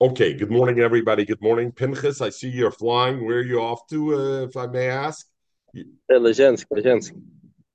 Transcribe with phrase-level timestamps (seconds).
[0.00, 1.24] Okay, good morning, everybody.
[1.24, 2.20] Good morning, Pinchas.
[2.20, 3.24] I see you're flying.
[3.24, 5.28] Where are you off to, uh, if I may ask?
[5.76, 7.12] Uh, Lizhensk, Lizhensk.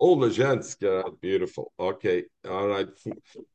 [0.02, 0.84] Oh, Lizhensk.
[0.84, 1.71] Uh, beautiful.
[1.79, 2.89] Okay, all right.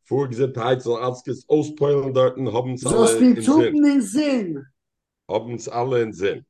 [0.09, 3.45] Vorige Heitzel, als Ostpolen dort haben es Zoals alle die in Sinn.
[3.45, 4.67] Truppen in Sinn.
[5.29, 6.47] Haben es alle in Sinn.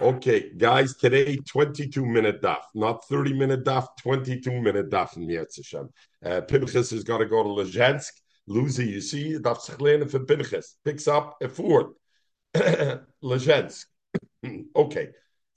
[0.00, 5.88] Okay, guys, today 22 minute daf, not 30 minute daf, 22 minute daf in Mirtzeshem.
[6.24, 8.12] Uh, Pinchas has got to go to Lizhensk.
[8.46, 10.76] Lucy, you see, that's clear for Pinchas.
[10.84, 11.92] Picks up a fourth.
[12.54, 13.86] Lizhensk.
[14.76, 15.08] okay.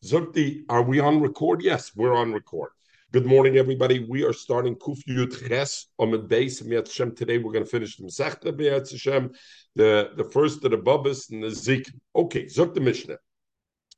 [0.04, 1.64] Zukti, are we on record?
[1.64, 2.70] Yes, we're on record.
[3.12, 4.06] Good morning, everybody.
[4.08, 7.16] We are starting Kuf Yud Ches on the base of Hashem.
[7.16, 9.32] Today we're going to finish the Masechta Hashem,
[9.76, 11.90] the the first of the Babas and the Zik.
[12.16, 13.18] Okay, Zuk the Mishnah.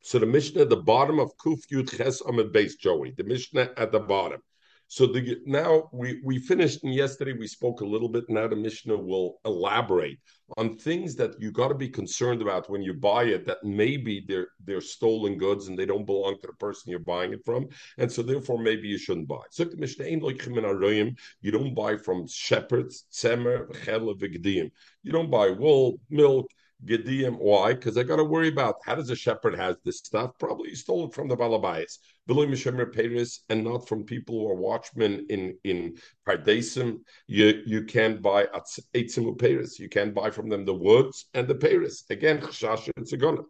[0.02, 3.12] So the Mishnah at the bottom of Kuf Yud Ches Amid Base, Joey.
[3.12, 4.42] The Mishnah at the bottom.
[4.90, 8.24] So the, now we we finished, and yesterday we spoke a little bit.
[8.30, 10.20] Now the Mishnah will elaborate
[10.56, 13.46] on things that you got to be concerned about when you buy it.
[13.46, 17.34] That maybe they're they're stolen goods and they don't belong to the person you're buying
[17.34, 19.44] it from, and so therefore maybe you shouldn't buy.
[19.52, 25.50] So the Mishnah ain't like You don't buy from shepherds, tzemer, chela, You don't buy
[25.50, 26.50] wool, milk
[26.86, 27.38] Gedim.
[27.40, 27.74] Why?
[27.74, 30.32] Because I got to worry about how does a shepherd has this stuff?
[30.40, 31.98] Probably he stole it from the Balabais,
[32.30, 35.98] And not from people who are watchmen in in
[36.28, 37.00] Pardesim.
[37.28, 38.48] You you can't buy
[38.94, 39.80] Eitzim Paris.
[39.80, 42.04] You can't buy from them the woods and the Paris.
[42.10, 43.46] Again, Chashash and Tzigona.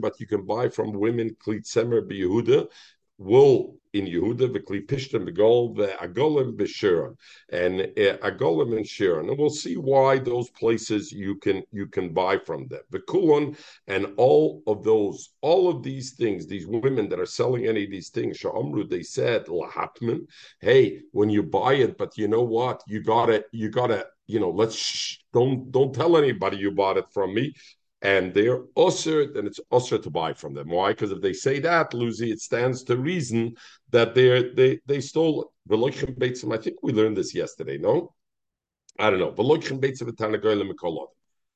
[0.00, 2.68] But you can buy from women Klitzemer Yehuda
[3.20, 7.16] wool in Yehuda, v'klipishtim begol, v'agolim b'shiron,
[7.50, 9.28] and uh, agolim and shiron.
[9.28, 12.80] And we'll see why those places you can you can buy from them.
[12.90, 13.56] the V'kulon
[13.88, 17.90] and all of those, all of these things, these women that are selling any of
[17.90, 20.26] these things, sha'amru, they said, lahatman,
[20.60, 24.50] hey, when you buy it, but you know what, you gotta, you gotta, you know,
[24.50, 27.54] let's shh, don't don't tell anybody you bought it from me
[28.02, 30.68] and they're usher, then it's usher to buy from them.
[30.70, 30.92] Why?
[30.92, 33.54] Because if they say that, Lucy, it stands to reason
[33.90, 36.52] that they they they stole it.
[36.52, 38.14] I think we learned this yesterday, no?
[38.98, 39.34] I don't know.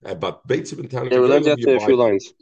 [0.05, 2.33] Uh, but Beitz of Yeah, we learned that a few lines.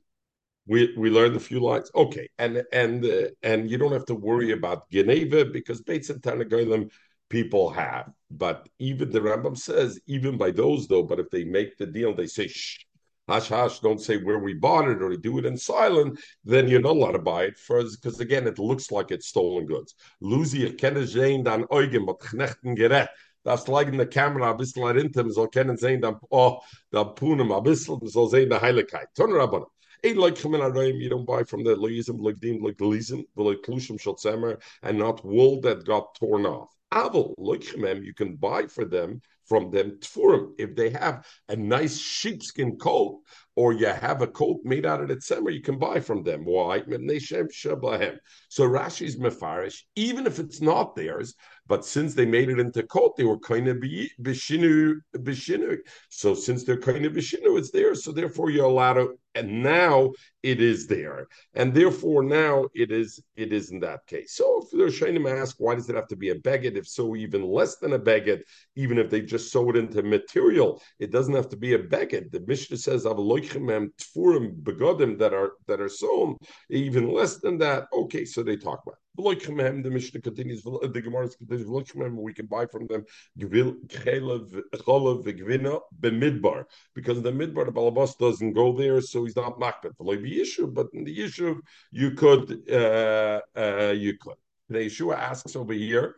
[0.67, 1.91] We we learned a few lines.
[1.95, 6.21] Okay, and and uh, and you don't have to worry about Geneva because Beitz and
[6.21, 6.91] Tanagolim
[7.29, 8.13] people have.
[8.31, 12.15] But even the Rambam says, even by those though, but if they make the deal,
[12.15, 12.85] they say, shh,
[13.33, 16.81] hush hush, don't say where we bought it or do it in silent, then you're
[16.81, 19.95] not allowed to buy it first because again it looks like it's stolen goods.
[20.23, 23.09] Luzi, ich kenne sehen dann Eugen, mit Knechten gerät.
[23.45, 26.61] Das in der Kamera ein bisschen erinnern, soll kennen sehen, dann, oh,
[26.91, 29.09] da punem ein bisschen, soll sehen der Heiligkeit.
[29.17, 29.67] Turn around.
[30.05, 33.63] Ein like come in you don't buy from the Leism, like Dean, like Leism, like
[33.63, 36.71] Klushim Shotzemer, and not wool that got torn off.
[36.93, 37.73] Aval, like
[38.03, 39.23] you can buy for them
[39.53, 40.55] from them tfurim.
[40.57, 43.21] If they have a nice sheepskin coat,
[43.55, 46.47] or you have a coat made out of the tzemer, you can buy from them.
[46.47, 46.79] Why?
[46.79, 51.35] So Rashi's mefarish, even if it's not theirs,
[51.67, 55.77] but since they made it into coat, they were kind of bishinu bishinu.
[56.09, 57.95] So since they're kind of bishinu, it's there.
[57.95, 59.19] So therefore, you're allowed to.
[59.35, 60.13] And now
[60.43, 63.19] it is there, and therefore now it is.
[63.35, 64.35] It is in that case.
[64.35, 66.77] So if they're trying to ask, why does it have to be a beged?
[66.77, 68.43] If so, even less than a beged,
[68.77, 72.31] even if they just sew it into material, it doesn't have to be a beged.
[72.31, 76.37] The Mishnah says tfurim begodim that are that are sewn,
[76.71, 77.89] even less than that.
[77.93, 78.99] Okay, so they talk about.
[79.15, 80.63] The Mishnah continues.
[80.63, 81.67] The Gemara continues.
[81.67, 83.05] We can buy from them
[86.01, 86.65] b'midbar
[86.95, 89.93] because the midbar the balabas doesn't go there, so he's not makbet.
[89.99, 91.61] But in the issue
[91.91, 94.37] you could uh, uh, you could.
[94.69, 96.17] The Yeshua asks over here,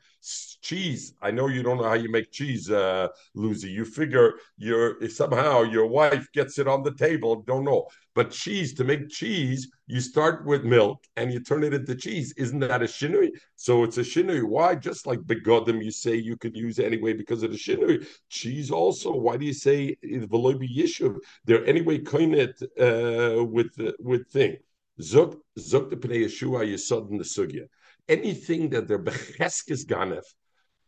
[0.63, 1.15] cheese.
[1.21, 3.71] I know you don't know how you make cheese, uh, Lucy.
[3.71, 7.87] You figure your somehow your wife gets it on the table, don't know.
[8.15, 12.33] But cheese, to make cheese, you start with milk and you turn it into cheese.
[12.37, 13.31] Isn't that a shinui?
[13.57, 14.45] So it's a shinui.
[14.45, 14.77] Why?
[14.77, 18.07] Just like begodim, you say you could use anyway because of the shinui.
[18.31, 19.15] Cheese also.
[19.15, 21.19] Why do you say veloy yishuv?
[21.45, 24.57] They're anyway koinet uh, with with thing.
[25.01, 27.67] Zuk zuk the pnei Yeshua yisod in the sugya
[28.09, 30.25] anything that they're becheskes ganef,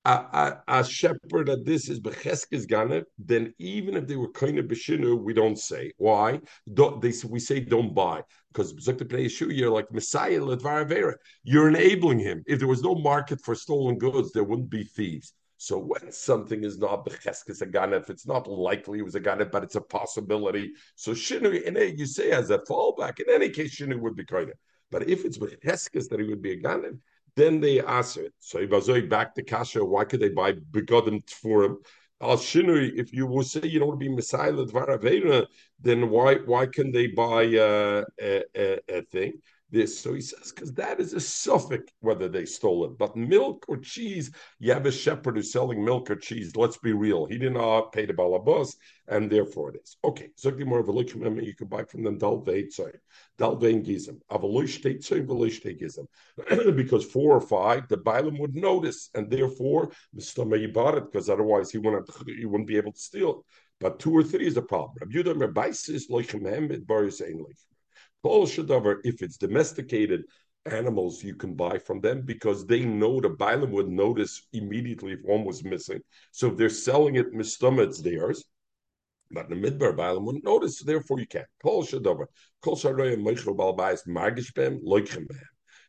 [0.04, 4.58] a, a, a, shepherd that this is becheskes ganef, then even if they were kind
[4.58, 5.92] of beshinu, we don't say.
[5.96, 6.40] Why?
[6.72, 8.22] Don't, they, we say don't buy.
[8.52, 8.72] Because
[9.40, 12.44] you're like Messiah Ledvar You're enabling him.
[12.46, 15.34] If there was no market for stolen goods, there wouldn't be thieves.
[15.58, 19.50] So when something is not becheskes a ganef, it's not likely it was a ganef,
[19.50, 20.72] but it's a possibility.
[20.94, 24.24] So shinu, in a, you say as a fallback, in any case, shinu would be
[24.24, 24.56] kind of.
[24.90, 26.98] But if it's Becheskes that he would be a Ganim,
[27.34, 28.34] then they answer it.
[28.38, 31.78] So Ibazoi back to Kasha, why could they buy begodim for him?
[32.20, 35.46] Al Shinui, if you will say you don't want to be Messiah Dvaravera,
[35.80, 39.34] then why why can they buy uh, a, a, a thing?
[39.68, 42.96] This so he says because that is a suffix whether they stole it.
[42.96, 44.30] But milk or cheese,
[44.60, 46.54] you have a shepherd who's selling milk or cheese.
[46.54, 48.76] Let's be real, he didn't uh, pay the balabas,
[49.08, 50.30] and therefore it is okay.
[50.44, 52.92] A look you can buy from them dal veitzay,
[53.38, 56.06] dal vein gizim, avalosh teitzay, valosh gizim,
[56.76, 60.72] because four or five the bailam would notice, and therefore Mr.
[60.72, 62.08] bought it because otherwise he wouldn't
[62.38, 63.36] he wouldn't be able to steal it.
[63.80, 64.94] But two or three is the problem.
[65.00, 67.44] Rabbi Yudah Merbaisis loichem it baris ein
[69.04, 70.24] if it's domesticated
[70.66, 75.20] animals, you can buy from them because they know the Bailam would notice immediately if
[75.22, 76.00] one was missing.
[76.32, 78.44] So if they're selling it mistama, it's theirs.
[79.30, 81.46] But the midbar Bailam wouldn't notice, so therefore you can't.
[81.62, 82.26] Kol shadover.
[82.62, 85.26] Kol sharoya meichel balabais margish bem loichem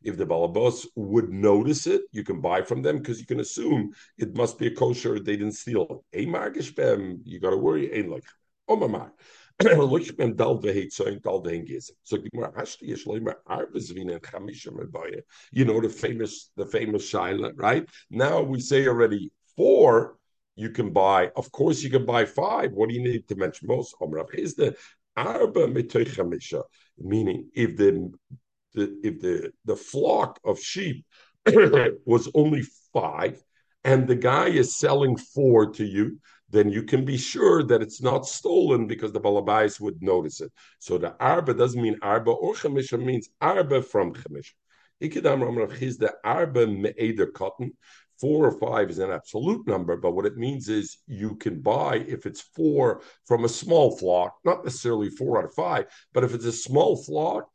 [0.04, 3.94] If the balabos would notice it, you can buy from them because you can assume
[4.18, 5.20] it must be a kosher.
[5.20, 6.04] They didn't steal.
[6.14, 7.94] A Margishbem, you got to worry.
[7.94, 8.24] Ein loichem.
[8.70, 9.12] Omamar.
[9.62, 11.08] so.
[15.52, 17.90] You know the famous the famous shaila, right?
[18.12, 20.18] Now we say already four.
[20.56, 21.32] You can buy.
[21.36, 22.72] Of course, you can buy five.
[22.74, 23.96] What do you need to mention most?
[24.34, 24.76] Is the
[25.16, 25.68] arba
[27.00, 28.12] meaning if the,
[28.74, 31.04] the if the the flock of sheep
[32.06, 32.64] was only
[32.94, 33.42] five,
[33.84, 36.20] and the guy is selling four to you,
[36.50, 40.52] then you can be sure that it's not stolen because the balabais would notice it.
[40.80, 44.54] So the arba doesn't mean arba or chemisha means arba from chemisha.
[45.02, 47.74] Ikidam Ramrav is the arba me'eder cotton.
[48.20, 51.98] Four or five is an absolute number, but what it means is you can buy
[52.08, 56.34] if it's four from a small flock, not necessarily four out of five, but if
[56.34, 57.48] it's a small flock,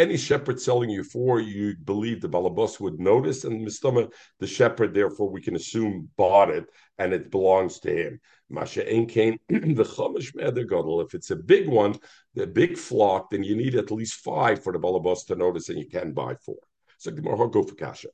[0.00, 4.94] any shepherd selling you four, you believe the balabas would notice, and Mistama, the shepherd,
[4.94, 6.64] therefore we can assume bought it
[6.98, 8.20] and it belongs to him.
[8.48, 10.64] Masha Enkain, the Chumash Meder
[11.02, 11.94] If it's a big one,
[12.34, 15.78] the big flock, then you need at least five for the balabas to notice, and
[15.78, 16.56] you can buy four.
[16.96, 18.08] So Gemara go for kasha.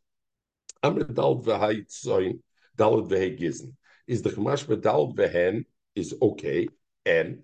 [4.07, 6.69] Is the Chumash Medal Vehen is okay?
[7.07, 7.39] And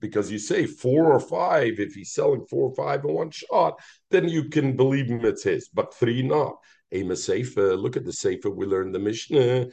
[0.00, 3.78] because you say four or five, if he's selling four or five in one shot,
[4.10, 6.56] then you can believe him it's his, but three not.
[6.92, 9.66] Ema Sefer, look at the Sefer we learned the Mishnah.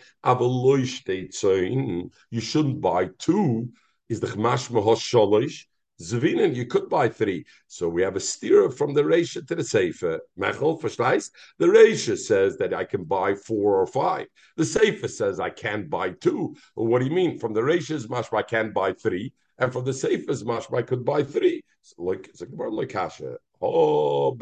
[2.31, 3.69] You shouldn't buy two.
[4.09, 5.65] Is the Chmash Mahos Sholish?
[6.01, 7.45] Zvinin, you could buy three.
[7.67, 10.19] So we have a steer from the Reisha to the Sefer.
[10.37, 11.31] Mechel, verstehst?
[11.57, 14.27] The Reisha says that I can buy four or five.
[14.57, 16.55] The Sefer says I can't buy two.
[16.75, 17.39] Well, what do you mean?
[17.39, 19.33] From the Reisha's mashma, I can't buy three.
[19.57, 21.63] And from the Sefer's mashma, I could buy three.
[21.81, 23.37] So like, it's like Kasha.
[23.61, 24.37] Oh.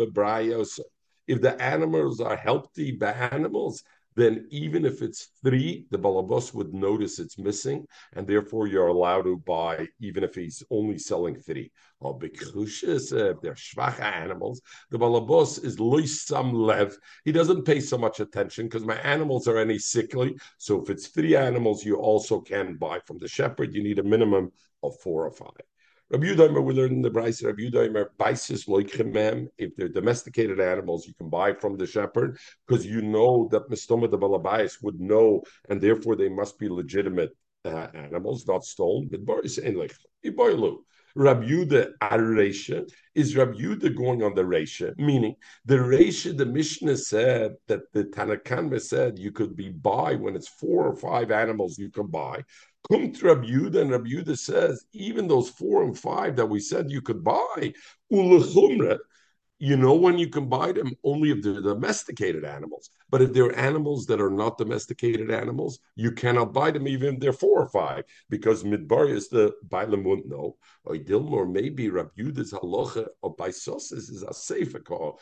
[1.26, 3.84] If the animals are healthy animals,
[4.16, 9.24] then even if it's three, the balabos would notice it's missing, and therefore you're allowed
[9.24, 11.72] to buy, even if he's only selling three.
[12.02, 16.98] Oh, bikushis, if uh, they're shvacha animals, the balabos is loisam lev.
[17.24, 20.36] He doesn't pay so much attention because my animals are any sickly.
[20.58, 23.74] So if it's three animals, you also can buy from the shepherd.
[23.74, 24.52] You need a minimum
[24.84, 25.73] of four or five.
[26.14, 31.08] Rabbi Yudaimer, we learn in the Braisa, Rabbi Yudaimer, biases loichemem, if they're domesticated animals,
[31.08, 32.38] you can buy from the shepherd,
[32.68, 37.36] because you know that Mistoma the Balabais would know, and therefore they must be legitimate
[37.66, 39.08] uh, animals, not stolen.
[39.10, 40.84] But Boris Enlich, Iboilu.
[41.16, 46.98] Rabbi Yuda Aresha is Rabbi Yuda going on the Resha, meaning the Resha, the Mishnah
[46.98, 51.30] said that the Tanna Kamma said you could be buy when it's four or five
[51.30, 52.44] animals you can buy.
[52.92, 56.60] Come to Rabbi Yuda, and Rabbi Yuda says, even those four and five that we
[56.60, 57.74] said you could buy,
[58.10, 62.90] you know when you can buy them only if they're domesticated animals.
[63.14, 67.20] But if they're animals that are not domesticated animals, you cannot buy them even if
[67.20, 70.58] they're four or five, because midbar is the bailam won't know.
[70.84, 75.20] Or Dilmor maybe Rabbi Yuda's halacha or baisosis is a sefer call.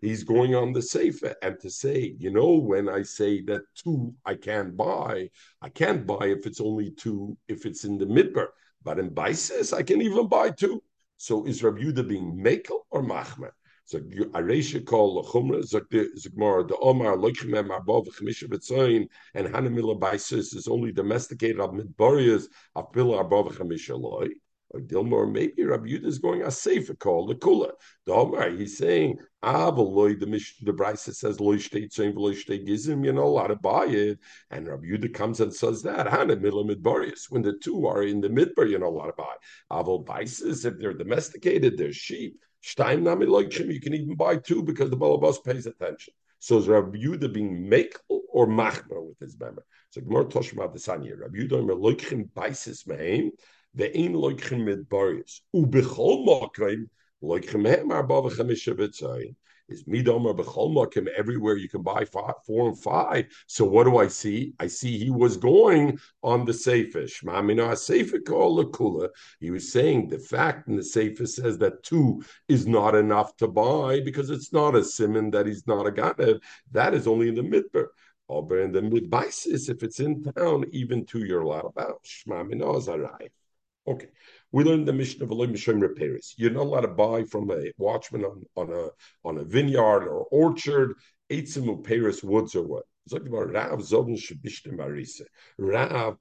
[0.00, 4.12] He's going on the sefer and to say, you know, when I say that two
[4.26, 5.30] I can't buy,
[5.62, 8.48] I can't buy if it's only two, if it's in the midbar.
[8.82, 10.82] But in Baisis, I can even buy two.
[11.18, 13.52] So is Rabbi Yudah being Mekel or Machmer?
[13.84, 18.06] So Aresha call Lachumra, Zagmar, the Omar, Loichmem, Arbov,
[19.34, 22.46] and Hanamila Baisis is only domesticated of Midbarias,
[22.76, 24.28] of Pila Arbov, Chemisha Loi.
[24.72, 27.72] Or Dilmor, maybe Rabbi Yudah is going a safer call, the Kula.
[28.06, 32.66] The Omar, he's saying, Avaloi, the Mish, the Braisa says, Loi State Tzoin, Loi State
[32.66, 34.20] Gizim, you know, not allowed to buy it.
[34.52, 38.28] And Rabbi Yudah comes and says that, Hanamila Midbarias, when the two are in the
[38.28, 39.34] Midbar, you know, not allowed to buy.
[39.72, 42.38] Aval Baisis, if they're domesticated, they're sheep.
[42.62, 46.14] You can even buy two because the balabas pays attention.
[46.38, 49.64] So is Rabbi Yehuda being makel or machmer with his member?
[49.90, 51.18] So Gemara on here.
[51.18, 53.30] Rabbi Yehuda loichim baisis mehem
[53.76, 56.88] ve'ein loichim midbarius ubechol makrim
[57.22, 58.74] loichim mehem arba v'chamisha
[59.70, 60.74] is midomer b'chol
[61.16, 63.26] everywhere you can buy five, four and five.
[63.46, 64.54] So what do I see?
[64.58, 66.52] I see he was going on the
[68.66, 69.08] kula.
[69.40, 73.48] He was saying the fact in the seifish says that two is not enough to
[73.48, 76.40] buy because it's not a simon that he's not a ganev.
[76.72, 77.86] That is only in the midbar.
[78.28, 82.04] But in the midbaisis, if it's in town, even two you're allowed oh, about.
[82.04, 82.48] Shma
[83.86, 84.08] Okay.
[84.52, 86.34] We learned the mission of Elohim Shem repairs.
[86.36, 88.88] You're not allowed to buy from a watchman on, on a
[89.26, 90.94] on a vineyard or orchard,
[91.30, 92.84] Eitzim Paris woods or what.
[93.04, 95.22] It's like about Rav Zobin Shabishtim Marisa.
[95.58, 96.16] Rav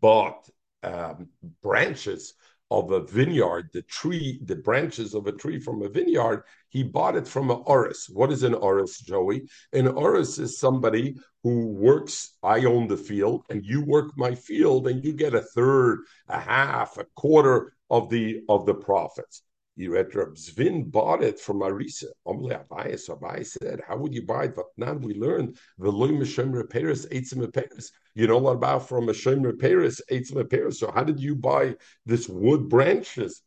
[0.00, 0.48] bought
[0.82, 1.28] um,
[1.62, 2.34] branches
[2.72, 7.16] of a vineyard, the tree, the branches of a tree from a vineyard, he bought
[7.16, 8.08] it from an oris.
[8.08, 9.42] What is an oris, Joey?
[9.74, 14.88] An oris is somebody who works, I own the field, and you work my field,
[14.88, 19.42] and you get a third, a half, a quarter of the of the profits.
[19.76, 22.08] Reb Zvin bought it from Arisa.
[22.26, 24.56] Omle Abayas, Abayas said, How would you buy it?
[24.56, 27.90] But now we learned the Loy Meshem Repairs, Eitzim Repairs.
[28.14, 30.78] You know what about from Meshem Repairs, Eitzim Repairs.
[30.78, 33.42] So how did you buy this wood branches?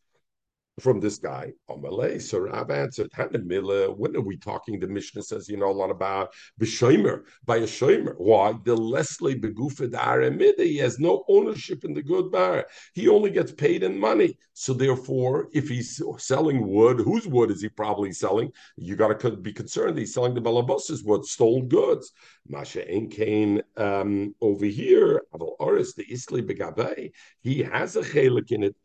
[0.80, 1.52] From this guy.
[1.70, 2.20] Amalei.
[2.20, 4.78] So Rav answered, when are we talking?
[4.78, 8.14] The Mishnah says, you know, a lot about B'Shomer, by a Shomer.
[8.18, 8.54] Why?
[8.64, 12.66] The Leslie Begufid Aramida, he has no ownership in the good bar.
[12.94, 14.38] He only gets paid in money.
[14.52, 18.52] So therefore, if he's selling wood, whose wood is he probably selling?
[18.76, 19.98] You got to be concerned.
[19.98, 22.12] He's selling the Balabos's wood, stolen goods.
[22.48, 28.62] Masha Enkain um, over here, Aval Oris, the Isli Begabe, he has a chelik in
[28.62, 28.76] it.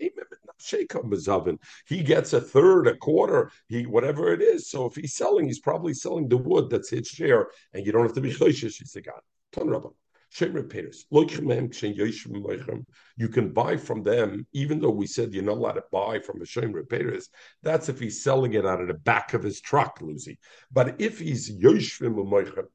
[1.85, 4.69] He gets a third, a quarter, he whatever it is.
[4.69, 8.03] So if he's selling, he's probably selling the wood that's his share, and you don't
[8.03, 8.77] have to be choishish.
[8.77, 9.11] He's the guy.
[9.51, 9.69] Ton
[10.39, 12.85] Rabban.
[13.17, 16.41] You can buy from them, even though we said you're not allowed to buy from
[16.41, 17.29] a Shem Repairs.
[17.61, 20.39] That's if he's selling it out of the back of his truck, Lucy.
[20.71, 21.51] But if he's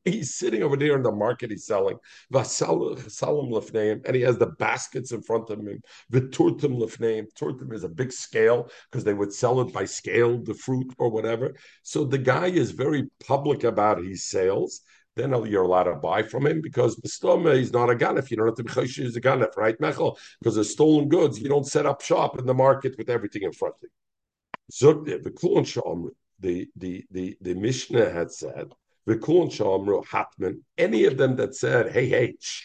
[0.04, 1.96] he's sitting over there in the market, he's selling,
[2.32, 5.82] and he has the baskets in front of him.
[6.12, 7.26] Viturtim lefneim.
[7.34, 11.10] Turtim is a big scale because they would sell it by scale, the fruit or
[11.10, 11.54] whatever.
[11.82, 14.82] So the guy is very public about his sales
[15.16, 18.30] then you're allowed to buy from him because Mistoma is not a ganef.
[18.30, 20.18] You don't have to be choshish a ganef, right, Mechel?
[20.38, 21.40] Because they're stolen goods.
[21.40, 23.88] You don't set up shop in the market with everything in front of you.
[24.78, 28.72] The the the the the Mishnah had said
[29.06, 30.60] the Kulon Shamru Hatman.
[30.76, 32.62] Any of them that said, "Hey, hey, shh,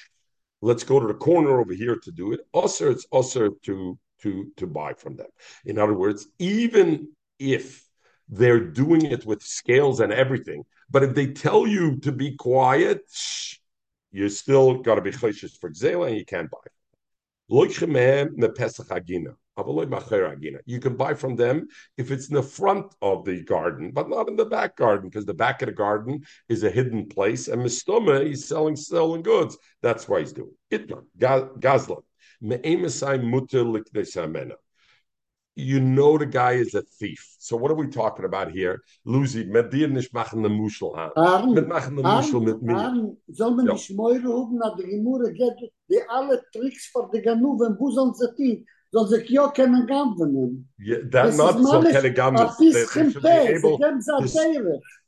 [0.62, 4.52] let's go to the corner over here to do it," also it's also to to
[4.58, 5.30] to buy from them.
[5.64, 7.86] In other words, even if
[8.28, 10.64] they're doing it with scales and everything.
[10.92, 13.02] But if they tell you to be quiet,
[14.12, 16.58] you still got to be choshes for gzela and you can't buy.
[20.66, 21.68] You can buy from them
[21.98, 25.26] if it's in the front of the garden, but not in the back garden, because
[25.26, 27.48] the back of the garden is a hidden place.
[27.48, 29.58] And Mistoma, he's selling selling goods.
[29.82, 30.92] That's why he's doing it.
[31.20, 32.04] Gazlan
[35.62, 37.36] you know the guy is a thief.
[37.38, 38.82] So what are we talking about here?
[39.06, 41.54] Lucy, mit dir nicht machen den Muschel an.
[41.54, 43.16] Mit machen den Muschel mit mir.
[43.28, 47.76] Soll man nicht mehr hoben, na die Gemurre geht, die alle Tricks für die Ganuven,
[47.80, 48.66] wo sollen sie die?
[48.92, 50.68] Soll sich ja keine Ganuven.
[50.80, 52.48] Yeah, that not so keine Ganuven.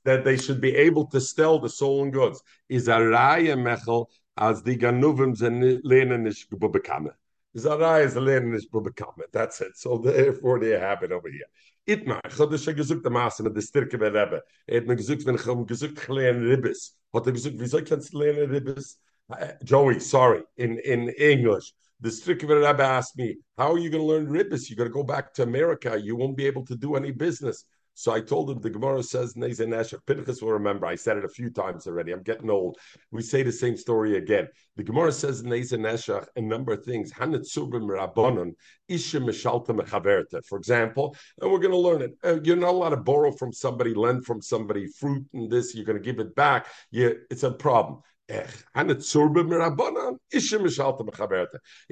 [0.05, 1.69] That they should be able to sell the
[2.01, 2.43] and goods.
[2.69, 7.11] Is a Raya Mechel, as die Ganuven sind lehnen nicht bekommen.
[7.55, 9.29] Zarai is a learnish comment.
[9.31, 9.77] That's it.
[9.77, 11.45] So therefore they have it over here.
[11.87, 14.41] Itmar, Chodesh gesucht der Maße mit der Stärke bei Rebbe.
[14.65, 16.97] Er hat mir gesucht, wenn ich gesucht lernen Ribbis.
[17.13, 18.99] Hat er gesucht, wieso Ribbis?
[19.63, 21.73] Joey, sorry, in, in English.
[21.99, 24.69] The Stärke bei Rebbe asked me, how are you going to learn Ribbis?
[24.69, 25.99] You're going to go back to America.
[25.99, 27.65] You won't be able to do any business.
[27.95, 29.99] So I told him the Gemara says Neze Neshach.
[30.05, 30.85] Pinchas will remember.
[30.85, 32.11] I said it a few times already.
[32.11, 32.77] I'm getting old.
[33.11, 34.47] We say the same story again.
[34.75, 37.13] The Gemara says Neze Neshach a number of things.
[37.13, 38.53] Hanitzubim Rabbanon
[38.87, 40.43] Isha Mishalta Mechaverta.
[40.45, 42.11] For example, and we're going to learn it.
[42.23, 45.75] Uh, you're not allowed to borrow from somebody, lend from somebody, fruit and this.
[45.75, 46.67] You're going to give it back.
[46.91, 48.01] You, it's a problem.
[48.29, 48.45] In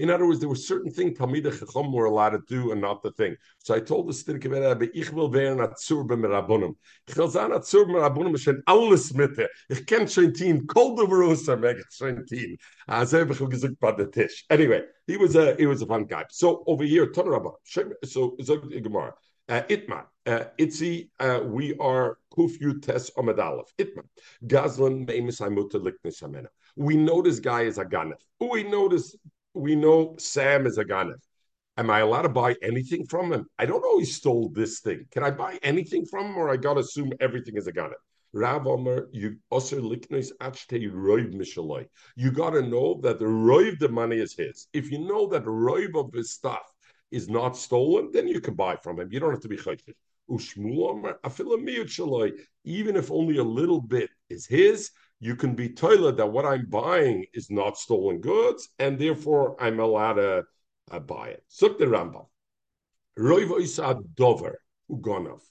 [0.09, 3.11] other words, there were certain things Talmidei Chacham were allowed to do and not the
[3.11, 3.35] thing.
[3.59, 6.75] So I told the Stidke Rebbe, ich will werden Atzur b'merabonim.
[7.07, 9.49] Ich will sein Atzur b'merabonim, ich kann alles mitte.
[9.69, 12.57] Ich kenne schon teen, kol du verusa, meg ich schon teen.
[12.87, 14.45] Also habe ich gesagt bei der Tisch.
[14.49, 16.23] Anyway, he was a, he was a fun guy.
[16.29, 17.51] So over here, Ton Rabba,
[18.05, 19.09] so, so Gemara.
[19.09, 23.73] Uh, Itman, uh, Itzi, uh, we are Kufyu Tes Omid Aleph.
[23.77, 24.07] Itman,
[24.45, 26.45] Gazlan Meimis Liknis.
[26.77, 28.21] We know this guy is a Ganef.
[28.39, 29.13] We know this,
[29.53, 31.19] we know Sam is a Ganef.
[31.77, 33.45] Am I allowed to buy anything from him?
[33.59, 35.05] I don't know he stole this thing.
[35.11, 37.99] Can I buy anything from him or I got to assume everything is a Ganef?
[38.33, 41.85] Rav Omer, you also liknois achte roiv mishaloi.
[42.15, 44.67] You got to know that the roiv the money is his.
[44.71, 46.70] If you know that roiv of his stuff
[47.11, 49.11] is not stolen, then you can buy from him.
[49.11, 49.93] You don't have to be chaykish.
[52.63, 56.65] Even if only a little bit is his, you can be toilet that what I'm
[56.67, 60.43] buying is not stolen goods, and therefore I'm allowed to
[60.89, 61.43] uh, buy it.
[61.47, 62.25] Suk the Rambam.
[63.19, 65.41] Roiv oisa dover ugonov.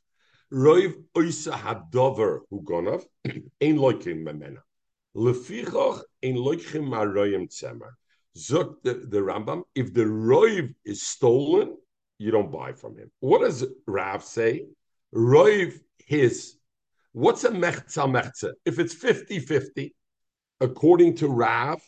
[0.52, 4.62] Roiv oisa hadover ugonov ein loikim memena.
[5.14, 7.92] Lefichach ein loikim maroyim tzemer.
[8.36, 11.76] Zuk the, the Rambam, if the roiv is stolen,
[12.18, 13.10] you don't buy from him.
[13.20, 14.66] What does Rav say?
[15.14, 16.56] Roiv his.
[17.12, 18.52] What's a mechza mechza?
[18.64, 19.92] If it's 50-50,
[20.60, 21.80] according to Rav,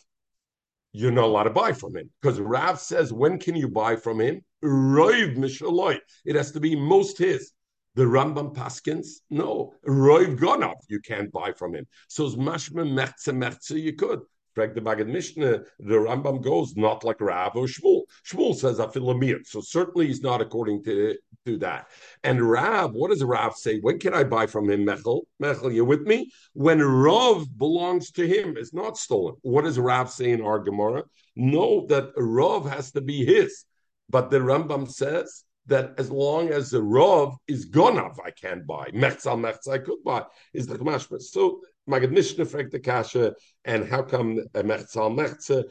[0.91, 2.09] you're not allowed to buy from him.
[2.21, 4.41] Because Rav says, when can you buy from him?
[4.63, 5.99] Roiv mishaloi.
[6.25, 7.51] It has to be most his.
[7.95, 9.73] The Rambam Paskins, no.
[9.87, 11.85] Roiv Gonov, you can't buy from him.
[12.07, 14.21] So mashma mechza mechza, you could.
[14.55, 18.03] Greg the Maggid Mishnah, the Rambam goes not like Rav or Shmuel.
[18.25, 21.87] Shmuel says Afilamir, so certainly he's not according to, to that.
[22.23, 23.79] And Rav, what does Rav say?
[23.79, 25.21] When can I buy from him, Mechel?
[25.41, 26.31] Mechel, you with me?
[26.53, 29.35] When Rav belongs to him, it's not stolen.
[29.41, 31.03] What does Rav say in our Gemara?
[31.35, 33.65] No, that Rav has to be his.
[34.09, 38.89] But the Rambam says that as long as the Rav is Gonav, I can't buy.
[38.93, 41.21] Mechzal Mechzal I could buy, is the Kmashma.
[41.21, 43.33] So Maggid Mishnah fragt the Kasha,
[43.65, 45.65] and how come Mechzal Mechza?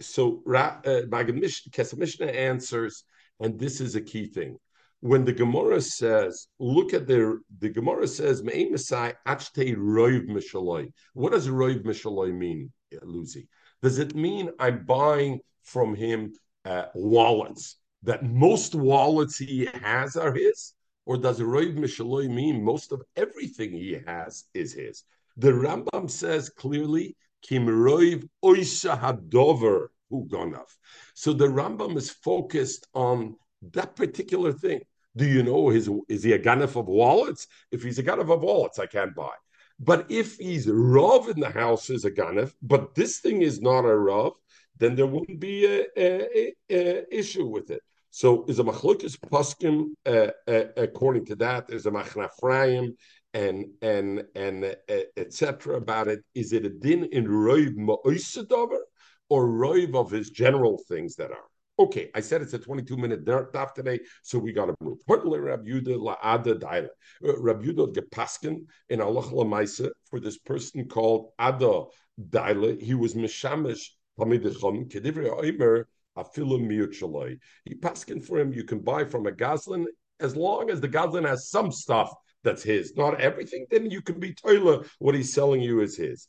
[0.00, 3.04] So Maggid Mishnah, Mishnah answers,
[3.40, 4.56] and this is a key thing.
[5.00, 10.90] When the Gemara says, look at the the Gemara says, Me'emasai achte roiv mishaloi.
[11.12, 13.48] What does roiv mishaloi mean, Lucy?
[13.82, 16.32] Does it mean I'm buying from him
[16.64, 17.76] uh, wallets?
[18.02, 20.72] That most wallets he has are his?
[21.06, 25.04] Or does Roiv Mishaloi mean most of everything he has is his?
[25.36, 30.66] The Rambam says clearly, Kim Roiv Oisha Hadover Ugonav.
[31.14, 33.36] So the Rambam is focused on
[33.72, 34.80] that particular thing.
[35.16, 37.46] Do you know his is he a ganef of wallets?
[37.70, 39.32] If he's a ganef of wallets, I can't buy.
[39.78, 43.84] But if he's rov in the house is a ganef, but this thing is not
[43.84, 44.32] a rov,
[44.78, 47.82] then there wouldn't be a, a, a, a issue with it.
[48.16, 51.68] So is a machlokes poskim uh, uh, according to that.
[51.68, 52.94] There's a machnafrayim
[53.34, 55.76] and and and uh, etc.
[55.76, 56.20] about it.
[56.34, 58.78] Is it a din in roiv ma'oisadover
[59.28, 61.48] or roiv of his general things that are?
[61.78, 64.96] Okay, I said it's a 22 minute daf today, so we got to move.
[65.06, 66.88] Hurtler Rab Yuda La'ada Daila.
[67.22, 71.84] Uh, Rab Yuda Gepaskin in Allah Lamaisa for this person called Ada
[72.30, 72.80] Daila.
[72.80, 75.84] He was Mishamish Tamidachom Kedivri Oimer
[76.16, 77.38] Afilim Miuchaloi.
[77.64, 79.86] He paskin for him, you can buy from a Goslin
[80.20, 84.20] as long as the Goslin has some stuff that's his, not everything, then you can
[84.20, 86.28] be Toiler, what he's selling you is his.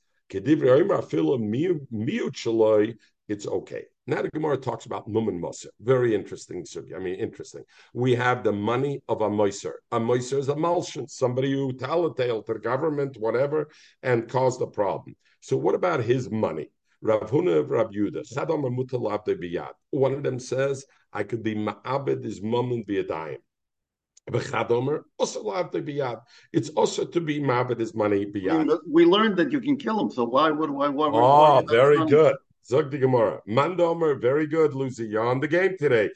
[3.30, 3.84] It's okay.
[4.10, 5.70] Now the Gemara talks about Muman Moser.
[5.82, 6.66] Very interesting.
[6.66, 6.84] Sir.
[6.96, 7.64] I mean, interesting.
[7.94, 9.82] We have the money of a Moser.
[9.92, 13.70] A Moser is a Malshan, somebody who talatale to the government, whatever,
[14.02, 15.16] and caused a problem.
[15.42, 16.72] So what about his money?
[17.02, 18.28] Rav Huna of Rav Yuda.
[18.32, 19.72] Sadam Mutalabde biyad.
[19.92, 23.38] One of them says, I could be ma'abed is moment biyadayim.
[26.54, 28.78] It's also to be ma'abed is money biyad.
[28.90, 30.90] We learned that you can kill him, so why would why?
[30.90, 32.36] why, why oh, ah, very good.
[32.68, 33.42] Zog the Gemara.
[33.48, 35.08] Mandomer, very good, Lucy.
[35.08, 36.10] You're on the game today.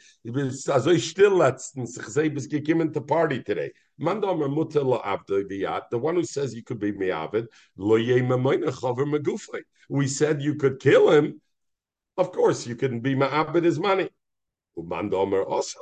[0.69, 1.97] Also still letztens.
[1.97, 3.71] Ich sehe, bis gekommen to party today.
[4.01, 5.83] Mandomer mutter la abde biyat.
[5.89, 9.61] The one who says you could be mi'avid, lo yememoyne chover megufay.
[9.87, 11.39] We said you could kill him.
[12.17, 14.09] Of course, you can be ma'abed his money.
[14.77, 15.79] Mandomer also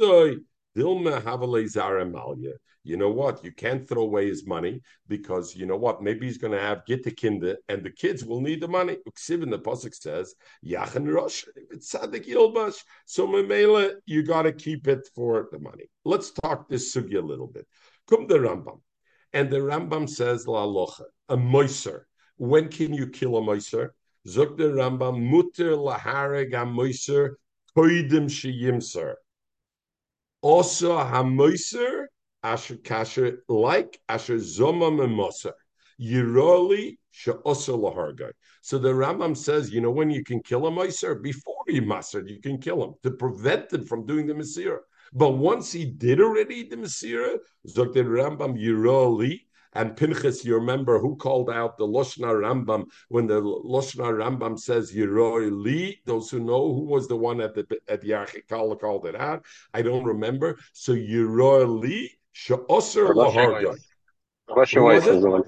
[0.00, 0.40] abde.
[0.78, 2.52] Dilma havale
[2.88, 3.44] you know what?
[3.44, 6.02] You can't throw away his money because you know what?
[6.02, 8.96] Maybe he's going to have get the kinder, and the kids will need the money.
[9.06, 12.82] Uksiv the pasuk says Yachan Rosh Yilbash.
[13.04, 15.84] So Mamela, you got to keep it for the money.
[16.06, 17.66] Let's talk this sugi a little bit.
[18.08, 18.80] Come the Rambam,
[19.34, 22.04] and the Rambam says La Locha, a moiser.
[22.38, 23.90] When can you kill a moiser?
[24.26, 27.34] Zok the Rambam muter lahareg a moiser
[27.76, 29.16] koidim sheyimser.
[30.40, 32.06] Also a moiser
[32.42, 35.52] asher kasher like asher zoma memosa
[36.00, 38.30] yiroli she'osa lahargai.
[38.62, 42.28] So the Rambam says, you know, when you can kill a miser before you maser,
[42.28, 44.78] you can kill him to prevent him from doing the masir.
[45.12, 49.40] But once he did already the Masira, Zok the Rambam Yiroli,
[49.78, 54.92] and Pinchas, you remember who called out the Loshna Rambam when the Loshna Rambam says
[54.92, 56.00] Yeroi Li.
[56.04, 59.44] Those who know who was the one at the at the Archikala called it out,
[59.72, 60.58] I don't remember.
[60.72, 63.76] So Yeroi Li She'oser Lahargai.
[64.50, 65.44] Russia Weiss is the one.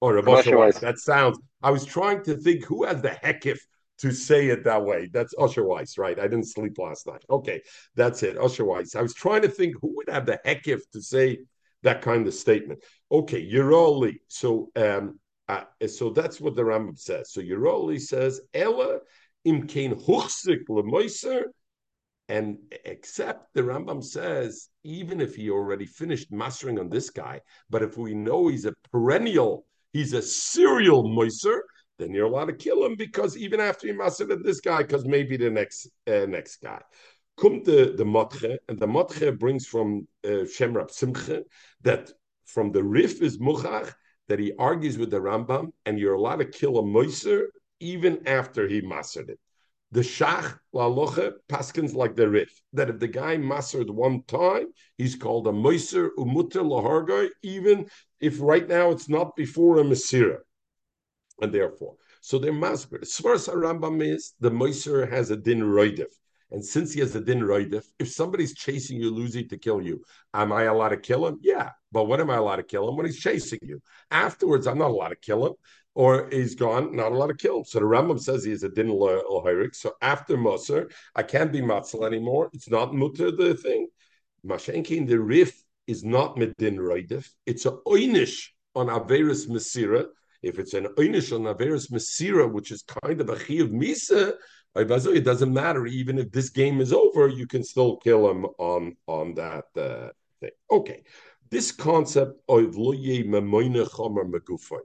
[0.00, 0.78] Or Rabosha Weiss.
[0.78, 1.40] That sounds.
[1.60, 3.58] I was trying to think who has the hekif
[3.98, 5.08] to say it that way.
[5.12, 6.18] That's Usher Weiss, right?
[6.20, 7.24] I didn't sleep last night.
[7.28, 7.62] Okay,
[7.96, 8.38] that's it.
[8.38, 8.94] Usher Weiss.
[8.94, 11.40] I was trying to think who would have the hekif to say
[11.82, 12.80] that kind of statement.
[13.10, 14.16] Okay, Yeroli.
[14.28, 15.18] So, um,
[15.48, 17.32] uh, so that's what the Rambam says.
[17.32, 18.98] So Yeroli says, Ella
[19.46, 21.44] imkein huchsik lemoiser,
[22.28, 27.82] and except the Rambam says, even if he already finished mastering on this guy, but
[27.82, 31.60] if we know he's a perennial, he's a serial moiser,
[31.98, 35.36] then you're allowed to kill him because even after you mastered this guy, because maybe
[35.36, 36.80] the next uh, next guy.
[37.38, 41.42] Come the the Matche, and the Matche brings from uh, Shemrab Simche
[41.82, 42.12] that
[42.44, 43.92] from the Rif is Muchach
[44.28, 47.46] that he argues with the Rambam, and you're allowed to kill a Moiser
[47.80, 49.40] even after he mastered it.
[49.90, 54.66] The Shach Laloche paskins like the Rif that if the guy mastered one time,
[54.96, 57.88] he's called a Moiser Umuter Lahargoy, even
[58.20, 60.38] if right now it's not before a Masira.
[61.40, 63.02] And therefore, so they're massacred.
[63.02, 66.12] As far as Rambam is, the Moiser has a din roidif.
[66.52, 70.04] And since he has a din roidif, if somebody's chasing you, losing to kill you,
[70.34, 71.38] am I allowed to kill him?
[71.42, 71.70] Yeah.
[71.90, 72.96] But when am I allowed to kill him?
[72.96, 73.80] When he's chasing you.
[74.10, 75.54] Afterwards, I'm not allowed to kill him.
[75.94, 77.64] Or he's gone, not allowed to kill him.
[77.64, 79.74] So the Rambam says he has a din lohirik.
[79.74, 82.50] So after Moser, I can't be matzel anymore.
[82.52, 83.88] It's not mutter the thing.
[84.46, 87.28] Mashenkin, the rif is not medin roidif.
[87.46, 90.06] It's a oinish on Averis Masira.
[90.42, 94.34] If it's an oinish on Averis Masira, which is kind of a chi of Misa,
[94.76, 95.86] it doesn't matter.
[95.86, 100.08] Even if this game is over, you can still kill him on on that uh,
[100.40, 100.50] thing.
[100.70, 101.02] Okay,
[101.50, 102.76] this concept of.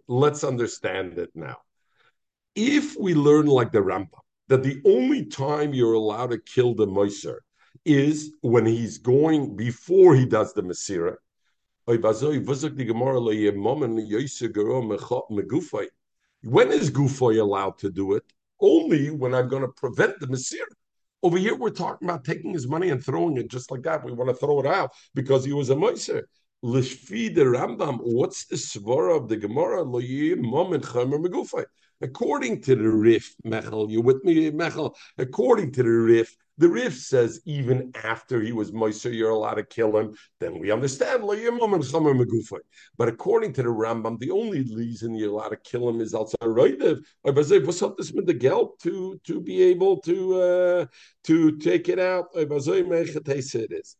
[0.07, 1.57] Let's understand it now.
[2.55, 6.87] If we learn like the Rambam that the only time you're allowed to kill the
[6.87, 7.37] moiser
[7.85, 11.15] is when he's going before he does the Masira.
[11.85, 12.03] When
[16.71, 18.23] is Gufoy allowed to do it?
[18.59, 20.65] Only when I'm going to prevent the Masira.
[21.23, 24.03] Over here, we're talking about taking his money and throwing it just like that.
[24.03, 26.23] We want to throw it out because he was a Moiser.
[26.63, 29.81] Lishfi the Rambam, what's the svara of the Gemara?
[32.01, 34.95] According to the Rif, Mechel, you with me, Mechel?
[35.17, 39.63] According to the Rif, the Rif says even after he was Moiser, you're allowed to
[39.63, 40.15] kill him.
[40.39, 41.23] Then we understand.
[41.23, 46.41] But according to the Rambam, the only reason you're allowed to kill him is outside
[46.41, 47.03] Roidev.
[47.21, 50.85] What's up this with the geld to to be able to uh,
[51.25, 52.25] to take it out?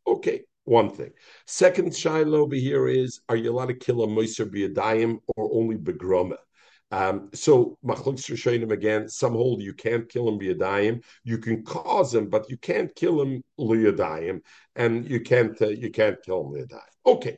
[0.08, 0.42] Okay.
[0.64, 1.12] One thing.
[1.46, 5.78] Second shiloh over here is: Are you allowed to kill a moiser biyadayim or only
[5.78, 6.38] begroma?
[6.92, 9.10] Um, so machlok rishonim again.
[9.10, 11.04] Some hold you can't kill him biyadayim.
[11.24, 14.42] You can cause him, but you can't kill him liyadayim,
[14.76, 16.96] and you can't uh, you can't kill him liyadayim.
[17.06, 17.38] Okay,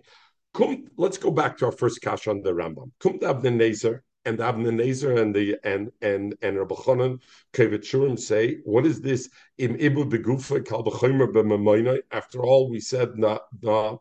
[0.53, 0.85] come.
[0.97, 2.91] Let's go back to our first kash on the Rambam.
[2.99, 7.19] Kum Abnenezer and Abnenezer and the and and and Rabbi Chanan
[7.53, 9.29] Kevitchurim say, what is this?
[9.57, 11.99] Im ibu begufa kal b'mamoinai.
[12.11, 13.97] After all, we said na na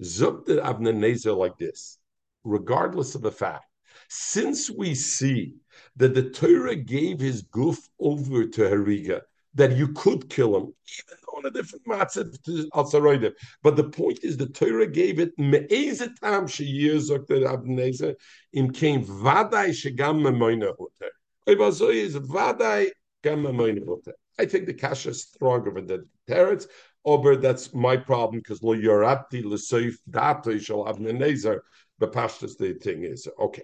[0.00, 1.98] zuk the Abnenezer like this,
[2.44, 3.64] regardless of the fact.
[4.14, 5.54] Since we see
[5.96, 9.22] that the Torah gave his goof over to Hariga,
[9.54, 13.32] that you could kill him, even on a different matzah to Alsaroidev.
[13.62, 18.14] But the point is, the Torah gave it me'ezetam sheyir zokter abnezer
[18.52, 21.12] im kein vaday shegam memoina hoter.
[24.38, 26.66] I think the kasha is stronger than the teretz.
[27.06, 31.60] Ober, that's my problem because lo yorati l'soif dato shall abnezer.
[31.98, 33.62] The pashtas the thing is okay.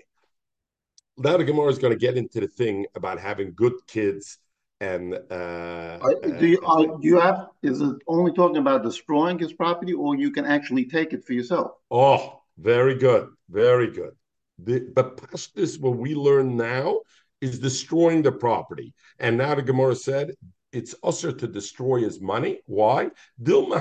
[1.18, 4.38] Now the Gemara is going to get into the thing about having good kids
[4.80, 5.98] and uh,
[6.38, 10.14] do you uh, do you have is it only talking about destroying his property or
[10.14, 11.72] you can actually take it for yourself?
[11.90, 14.12] Oh very good very good.
[14.60, 17.00] The, but pashtus what we learn now
[17.40, 18.94] is destroying the property.
[19.18, 20.32] And now the gemara said
[20.70, 23.10] it's usher to destroy his money why?
[23.42, 23.80] Dilma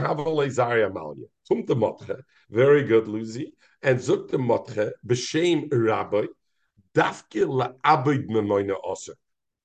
[2.50, 3.54] very good lucy.
[3.84, 6.26] And zuk the motche b'shem rabbi
[6.98, 9.16] dafke la abid memoina usher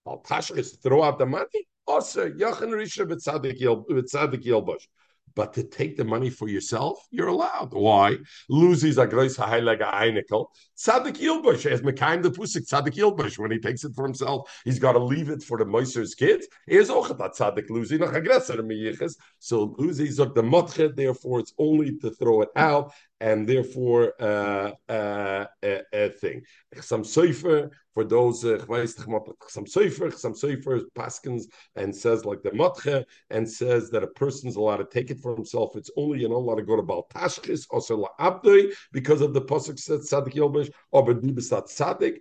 [0.07, 1.69] Al Tashchis throw out the money.
[1.87, 4.87] Also, Yachin Risha v'tzadik Yelbush.
[5.35, 7.73] but to take the money for yourself, you're allowed.
[7.73, 8.19] Why?
[8.49, 10.47] Loses a grois heilige einikel.
[10.77, 14.79] Tzadik Yilbush, as Mekayim the Pusik, Tzadik Yilbush, when he takes it for himself, he's
[14.79, 16.47] got to leave it for the Moiser's kids.
[16.67, 19.15] Here's Ochat Tzadik Luzi, nach aggressor miyiches.
[19.39, 24.73] So Luzi zok the motchet, therefore it's only to throw it out, and therefore uh,
[24.89, 26.43] uh, a, a thing.
[26.81, 31.45] Some Seifer, for those, uh, some Seifer, some Seifer paskins
[31.77, 35.37] and says like the Matche, and says that a person's allowed to take it for
[35.37, 35.77] himself.
[35.77, 37.81] It's only you're not allowed to go to Baal Tashchis or
[38.19, 42.17] Abdoi because of the Pasuk said Tzadik Yilbush, or Bedibisat Tzadik,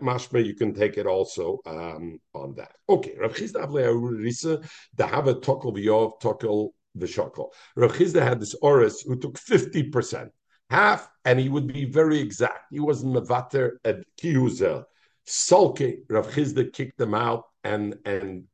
[0.00, 2.72] Mashme, you can take it also um, on that.
[2.88, 3.92] Okay, Rav Chisda Avle
[4.24, 7.48] Risa, the have a Tokel Tokel V'shakol.
[7.76, 10.30] Rav Chisda had this Oris who took 50%,
[10.70, 12.66] half, and he would be very exact.
[12.70, 14.84] He wasn't Mevater at Kihuzel.
[15.26, 18.44] Sulke, Rav Chisda kicked them out and and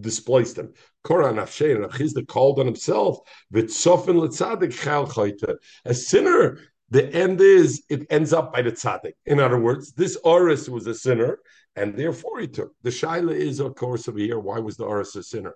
[0.00, 0.72] displaced them.
[1.04, 3.18] Koran Afshe Rav Chisda called on himself,
[3.52, 5.56] V'tzofen l'tzadik chal chayte.
[5.84, 6.58] A sinner
[6.90, 9.14] the end is it ends up by the tzaddik.
[9.24, 11.38] In other words, this Oris was a sinner,
[11.74, 12.74] and therefore he took.
[12.82, 15.54] The shaila is, of course, over here, why was the Oris a sinner?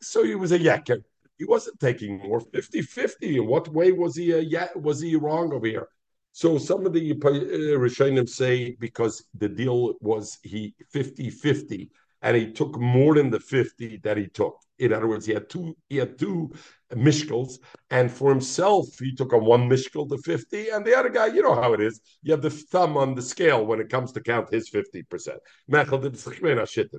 [0.00, 1.04] So he was a yaker.
[1.38, 3.36] He wasn't taking more 50-50.
[3.36, 5.88] In what way was he a yeah, was he wrong over here?
[6.32, 11.88] So some of the uh, Rishonim say because the deal was he 50-50
[12.22, 14.56] and he took more than the 50 that he took.
[14.78, 16.52] In other words, he had two he had two
[16.92, 17.58] mishkals,
[17.90, 21.42] and for himself he took on one mishkel to 50, and the other guy, you
[21.42, 24.20] know how it is, you have the thumb on the scale when it comes to
[24.20, 25.38] count his 50%.
[25.70, 26.14] Mechel did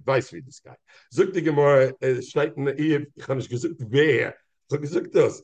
[0.06, 0.76] weiß wie this guy.
[1.14, 4.36] Zug die Gemara, der Ehe, ich habe nicht gesagt, wer.
[4.70, 5.44] So gesagt das.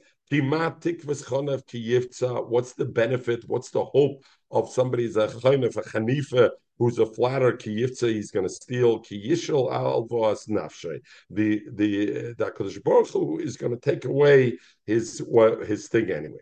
[2.49, 3.43] What's the benefit?
[3.47, 8.47] What's the hope of somebody's a chaynev, a chanifa, who's a flatter kiyitza, he's going
[8.47, 10.99] to steal kiyishal alvos nafshay.
[11.29, 16.39] The the Hakadosh Baruch Hu is going to take away his what his thing anyway.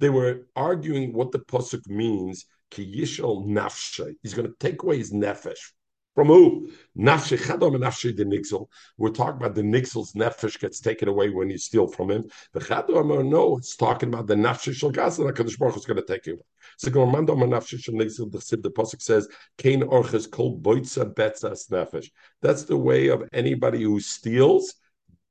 [0.00, 2.46] They were arguing what the pasuk means.
[2.70, 4.14] Kiyishal nafshay.
[4.22, 5.72] He's going to take away his nefesh.
[6.18, 6.68] From who?
[6.98, 8.66] Nafshi chadom and nafshi the nixel.
[8.96, 12.28] We're talking about the nixel's nefesh gets taken away when you steal from him.
[12.52, 14.90] The or oh, no, it's talking about the nafshi shel.
[14.90, 16.44] Hakadosh Baruch is going to take it.
[16.76, 18.32] So Gormando nafshi shel nixel.
[18.32, 19.28] The the pasuk says,
[19.58, 22.10] "Kain orches kol boitza betzas nefesh."
[22.42, 24.74] That's the way of anybody who steals.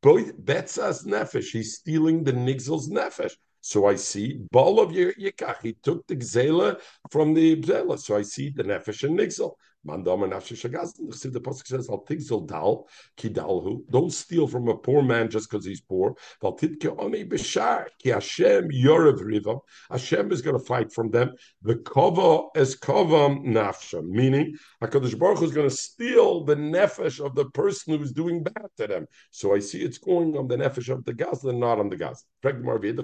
[0.01, 1.51] Betzas nefesh.
[1.51, 3.33] He's stealing the nixel's nefesh.
[3.59, 5.57] So I see ball of Yikach.
[5.63, 6.79] He took the gzela
[7.11, 7.99] from the gzela.
[7.99, 9.55] So I see the nefesh and nixel.
[9.87, 15.29] Mandam and The pasuk says, "Al tigzol dal kidalhu." Don't steal from a poor man
[15.29, 16.15] just because he's poor.
[16.41, 19.61] Val titke oni b'shar ki Hashem yorev rivam.
[19.89, 21.33] Hashem is going to fight from them.
[21.61, 27.35] The kova is kovam nafsha, meaning Hakadosh Baruch is going to steal the nefesh of
[27.35, 29.07] the person who's doing bad to them.
[29.31, 32.23] So I see it's going on the nefesh of the Gazla, not on the Gazla.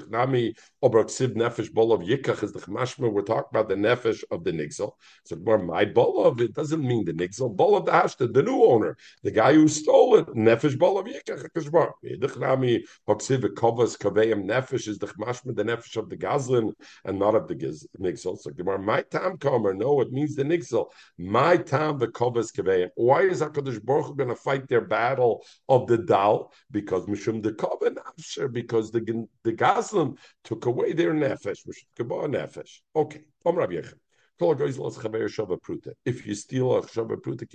[0.09, 3.11] Nami obraksiv nefesh yikach is the chmashma.
[3.11, 4.93] We're talking about the nefesh of the nixel.
[5.25, 7.55] So my bol of it doesn't doesn't mean the nixel.
[7.55, 11.91] Balav the Hashta, the new owner, the guy who stole it, Nefesh Balav Yikach Kashbar.
[14.43, 16.73] Nefesh is the the Nefesh of the Gazlin
[17.05, 18.38] and not of the Nixel.
[18.39, 20.88] So Gemara, my time comer, no, it means the Nixel.
[21.17, 22.89] My time the Kovas Kaveim.
[22.95, 26.51] Why is HaKadosh Baruch going to fight their battle of the Dal?
[26.71, 31.65] Because Mishum the Kova Nafsher, because the, the Gazlin took away their Nefesh.
[31.67, 32.79] Mishum Nefesh.
[32.95, 33.21] Okay.
[33.45, 34.02] Om Rabbi Yechim.
[36.06, 37.45] If you steal a Chava Pruta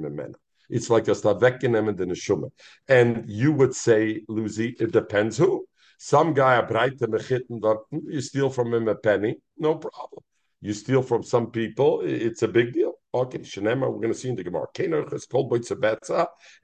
[0.00, 0.34] Memena.
[0.70, 2.50] It's like a Stavekenem and the Neshuma.
[2.88, 5.66] And you would say, Lucy, it depends who.
[5.98, 7.60] Some guy, a bright mechitten,
[8.08, 10.22] you steal from him a penny, no problem.
[10.60, 12.93] You steal from some people, it's a big deal.
[13.14, 14.66] Okay, Shenema, we're going to see in the Gemara.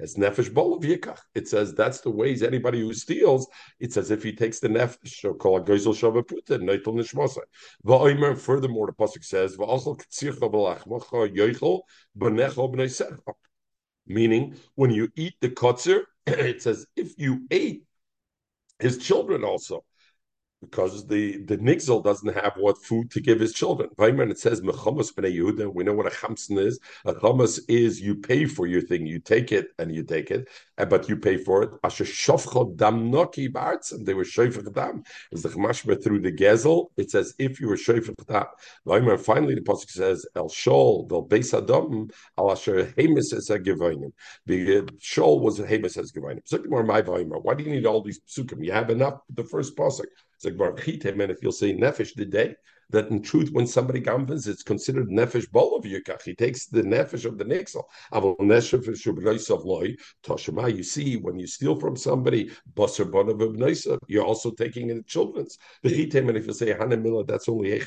[0.00, 1.16] As Nefesh.
[1.36, 3.46] It says that's the ways anybody who steals,
[3.78, 5.94] it's as if he takes the Nefesh, so called furthermore,
[8.86, 9.56] the Pasuk says.
[14.06, 17.84] Meaning, when you eat the kotzer, it says, if you ate
[18.80, 19.84] his children also
[20.60, 23.88] because the the nixel doesn't have what food to give his children.
[23.96, 26.78] When it says mechamas b'nei Yehuda, we know what a chamson is.
[27.04, 30.48] A chamas is you pay for your thing, you take it and you take it,
[30.76, 31.70] but you pay for it.
[31.82, 33.48] Asher shofcho dam noki
[33.92, 35.02] and they were shofach dam.
[35.32, 36.90] Is the chamashma through the gezel?
[36.96, 38.44] It says if you were shofach dam.
[38.86, 44.12] Vaymer finally the pasuk says el shol vel beis adam al asher hemis es gevoinim.
[44.44, 48.64] The shol was hemis es my Why do you need all these psukim?
[48.64, 49.20] You have enough.
[49.30, 50.04] The first pasuk.
[50.44, 52.56] And if you'll say nefesh the day,
[52.90, 56.22] that in truth, when somebody gambins, it's considered nefesh bol of yukach.
[56.22, 57.84] He takes the nefesh of the nixel.
[60.24, 65.02] Toshima, you see, when you steal from somebody, baser bonav you're also taking in the
[65.04, 65.56] children's.
[65.84, 67.80] And if you say Hanamila, that's only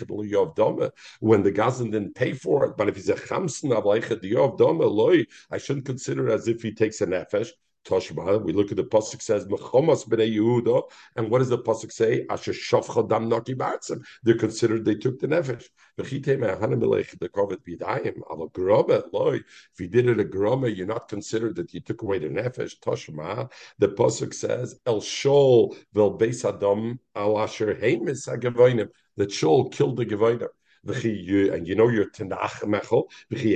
[1.20, 2.78] when the Gazan didn't pay for it.
[2.78, 7.50] But if he's a chamson, I shouldn't consider it as if he takes a nefesh.
[7.86, 8.42] Toshba.
[8.44, 10.84] We look at the pasuk says Mechomas b'nei Yehuda,
[11.16, 12.26] and what does the pasuk say?
[12.30, 14.04] Asher shavcha dam naki b'artzim.
[14.24, 15.68] They're considered they took the nefesh.
[15.98, 18.22] V'chitei me'ahanim melech the kovet b'yadayim.
[18.30, 19.36] Al groma loy.
[19.36, 22.80] If you did it a groma, you're not considered that you took away the nefesh.
[22.80, 23.52] Toshma.
[23.80, 28.90] The pasuk says El Shol vel beis adam al asher heimis hagavoinim.
[29.18, 30.50] That Shol killed the gavoinim
[30.86, 33.56] and you know your Tanakh Mechel, he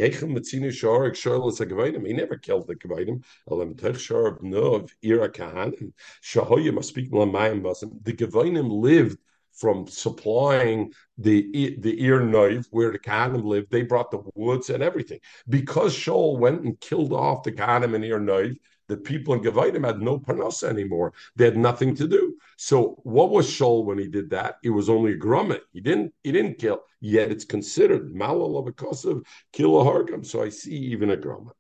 [2.14, 8.04] never killed the Gavainim, Alam Techshar Nov, Ira Kahanim, Shahoyim, speak Lamayim Basim.
[8.04, 9.20] The Gavainim lived
[9.54, 13.72] from supplying the the ear knife where the Kahanim lived.
[13.72, 15.20] They brought the woods and everything.
[15.50, 18.56] Because Shaul went and killed off the Kahanim and ear knife,
[18.88, 21.14] the people in Gavaitim had no parnasa anymore.
[21.36, 22.38] They had nothing to do.
[22.58, 24.56] So what was Shaul when he did that?
[24.64, 25.62] It was only a grummet.
[25.74, 26.82] He didn't he didn't kill.
[27.02, 29.24] Yet it's considered malal of a kosev,
[29.54, 30.26] kill a hargam.
[30.26, 31.54] So I see even a grummet.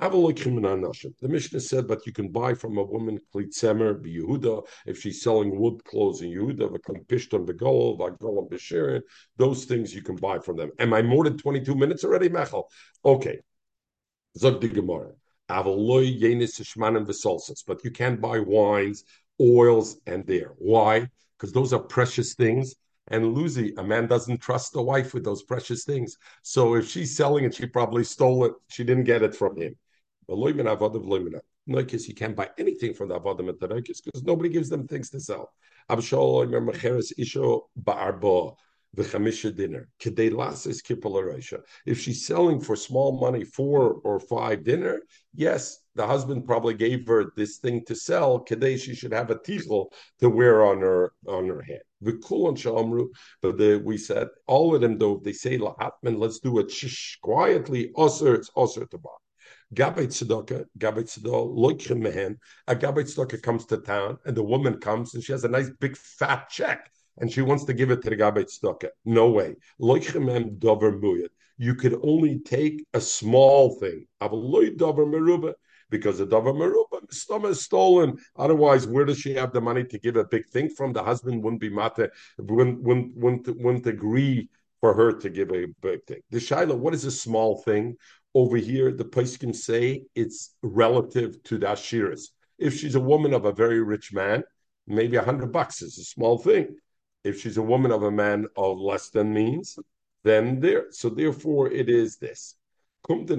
[0.00, 5.60] The Mishnah said, but you can buy from a woman klitzemer Yehuda if she's selling
[5.60, 6.70] wood clothes in Yehuda,
[7.06, 9.02] pishton begol, vagol b'shirin.
[9.36, 10.70] Those things you can buy from them.
[10.78, 12.64] Am I more than twenty two minutes already, Mechel?
[13.04, 13.40] Okay.
[14.38, 15.12] Zog Gemara.
[17.66, 19.04] But you can't buy wines,
[19.40, 20.52] oils, and there.
[20.58, 21.08] Why?
[21.38, 22.74] Because those are precious things.
[23.08, 26.16] And Lucy, a man doesn't trust a wife with those precious things.
[26.42, 28.52] So if she's selling it, she probably stole it.
[28.68, 29.76] She didn't get it from him.
[31.68, 34.86] Noikis, you can't buy anything from the Avodim at the Noikis because nobody gives them
[34.86, 35.52] things to sell.
[38.96, 40.70] Abshol, remember, Isho Ba'arbo the chamisha
[41.16, 41.64] dinner.
[41.86, 45.02] If she's selling for small money, four or five dinner,
[45.34, 48.44] yes, the husband probably gave her this thing to sell.
[48.44, 51.82] Kedei she should have a tichel to wear on her on her head.
[52.02, 53.08] V'kulon shamru,
[53.42, 57.16] but the, we said all of them though they say lahatman, let's do it shh,
[57.22, 57.92] quietly.
[57.96, 59.10] Osir, it's osir to buy.
[59.74, 62.38] Gabait tzedakah, gabait tzedakah, loikim mehen.
[62.66, 65.70] A gabait tzedakah comes to town, and the woman comes, and she has a nice
[65.78, 68.88] big fat check and she wants to give it to the Gabbai Tzedakah.
[69.04, 69.54] No way.
[71.58, 74.06] You could only take a small thing.
[74.18, 78.16] Because the davar meruba, stomach is stolen.
[78.36, 80.94] Otherwise, where does she have the money to give a big thing from?
[80.94, 84.48] The husband wouldn't be mate, wouldn't, wouldn't, wouldn't, wouldn't agree
[84.80, 86.22] for her to give a big thing.
[86.30, 87.96] The Shiloh, what is a small thing?
[88.32, 92.28] Over here, the place can say it's relative to the Ashiras.
[92.58, 94.44] If she's a woman of a very rich man,
[94.86, 96.76] maybe a hundred bucks is a small thing
[97.24, 99.78] if she's a woman of a man of less than means,
[100.24, 100.86] then there.
[100.90, 102.56] So therefore, it is this.
[103.06, 103.36] Kum the.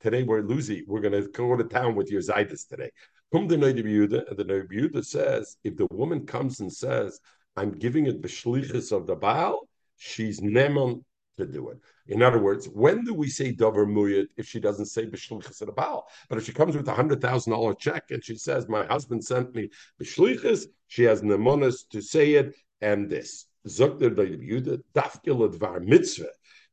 [0.00, 0.84] Today we're losing.
[0.86, 2.90] We're going to go to town with your Zaydas today.
[3.32, 7.20] Kum the and the Nebuda says, if the woman comes and says,
[7.56, 11.02] I'm giving it the shlichus of the Baal, she's neman
[11.36, 11.78] to do it.
[12.06, 15.68] In other words, when do we say davar muyit if she doesn't say b'shlichus at
[15.68, 16.08] a baal?
[16.28, 19.24] But if she comes with a hundred thousand dollar check and she says, "My husband
[19.24, 19.70] sent me
[20.00, 23.46] b'shlichus," she has nemonis to say it and this.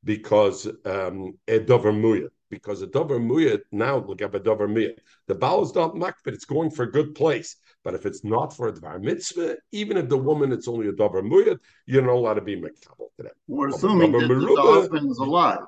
[0.03, 4.97] Because um, a davar muyit because a dover muyat now look at a dover muyat.
[5.27, 7.55] The baal is not makbid; it's going for a good place.
[7.83, 10.91] But if it's not for a dvar mitzvah, even if the woman it's only a
[10.91, 13.33] dover muyat, you're not allowed to be makabel to that.
[13.47, 15.59] We're assuming that the husband is alive.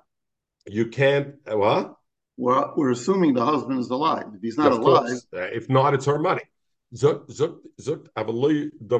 [0.67, 1.95] You can't uh, what?
[2.38, 4.26] We're, we're assuming the husband is alive.
[4.34, 6.41] If he's not alive, uh, if not, it's her money.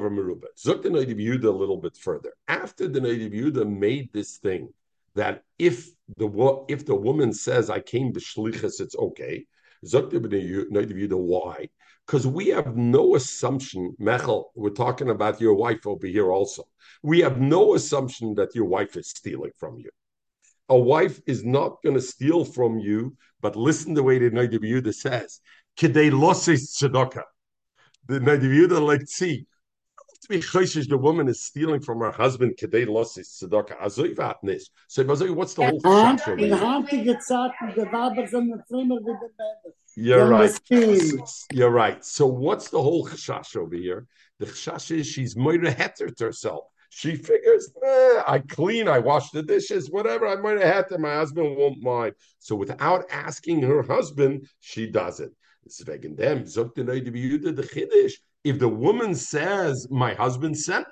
[0.10, 0.48] Meruba.
[0.58, 2.34] Zuk the Neidiv Yehuda a little bit further.
[2.48, 4.74] After the Neidiv Yehuda made this thing
[5.16, 9.46] that if the if the woman says I came to shlichus, it's okay.
[9.86, 11.70] Zut the native Yehuda, why?
[12.06, 16.64] Because we have no assumption, Mechel, we're talking about your wife over here also.
[17.02, 19.90] We have no assumption that your wife is stealing from you.
[20.70, 24.94] A wife is not going to steal from you, but listen the way the Naidiv
[24.94, 25.40] says,
[25.78, 27.24] Kidei losses tzedakah.
[28.08, 29.46] The Naidiv like see,
[30.24, 32.58] to be choishish, the woman is stealing from her husband.
[32.60, 34.64] Kedei losses tzedakah azoy vatnis.
[34.88, 36.18] So, what's the whole over
[39.96, 40.60] You're right.
[41.52, 42.04] You're right.
[42.04, 44.08] So, what's the whole chash over here?
[44.40, 46.66] The chash is she's moira heter to herself.
[46.90, 50.28] She figures, eh, I clean, I wash the dishes, whatever.
[50.28, 51.00] I might have had to.
[51.00, 52.14] My husband won't mind.
[52.40, 55.32] So, without asking her husband, she does it.
[55.66, 56.46] It's wegen dem.
[56.46, 58.14] Sagt the Chiddush
[58.44, 60.88] If the woman says, "My husband sent,"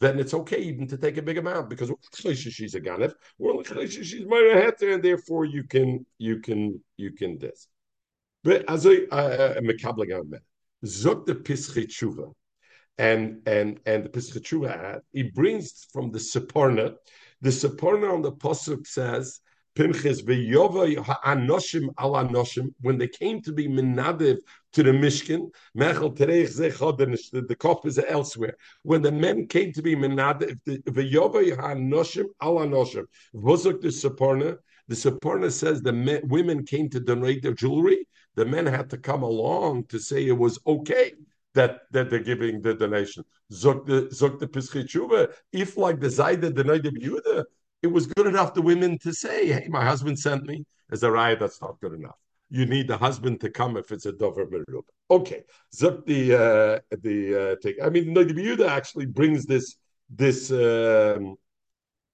[0.00, 4.14] then it's okay even to take a big amount because she's a ganef, or she's
[4.14, 7.68] heter, and therefore you can you can you can this.
[8.44, 9.06] But as a
[9.60, 10.40] mekabling
[10.84, 12.32] zok the pischi tshuva,
[12.96, 16.96] and and and the pischi tshuva he brings from the Sforno.
[17.40, 19.40] The Sforno on the pasuk says
[19.78, 24.38] Pinchas ha'anoshim al anoshim, when they came to be menadiv
[24.72, 26.98] to the Mishkan, mechel tereich zechod,
[27.46, 28.56] the kop is elsewhere.
[28.82, 34.56] When the men came to be menadiv, v'yova ha'anoshim al anoshim, v'ozuk the Sforno,
[34.88, 38.98] the Sforno says the men, women came to donate their jewelry, the men had to
[38.98, 41.12] come along to say it was okay
[41.54, 43.24] that, that they're giving the donation.
[43.52, 47.44] Zok the Zok the if like the Zayda donated Yehuda,
[47.82, 51.10] it was good enough the women to say, "Hey, my husband sent me." As a
[51.10, 52.16] riot, that's not good enough.
[52.50, 54.84] You need the husband to come if it's a dover merub.
[55.10, 55.42] Okay,
[55.74, 57.18] zip the uh, the
[57.52, 57.76] uh, take.
[57.82, 59.76] I mean, the Yehuda actually brings this
[60.08, 60.50] this.
[60.50, 61.36] Um,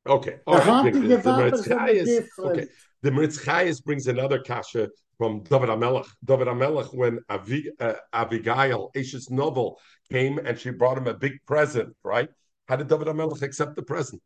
[0.06, 0.90] okay, okay.
[0.90, 2.66] The, the, the okay.
[3.02, 4.88] The brings another kasha
[5.18, 6.08] from David Amelech.
[6.24, 9.78] David Amelech, when Avi, uh, Abigail, Ashes Novel,
[10.10, 12.28] came and she brought him a big present, right?
[12.66, 14.22] How did David Amelech accept the present?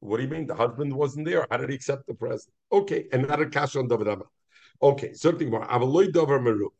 [0.00, 0.46] What do you mean?
[0.46, 1.46] The husband wasn't there.
[1.50, 2.52] How did he accept the present?
[2.70, 4.24] Okay, another cash on David Amma.
[4.80, 5.66] Okay, something more.
[5.66, 6.70] Avaloy Dover Meru.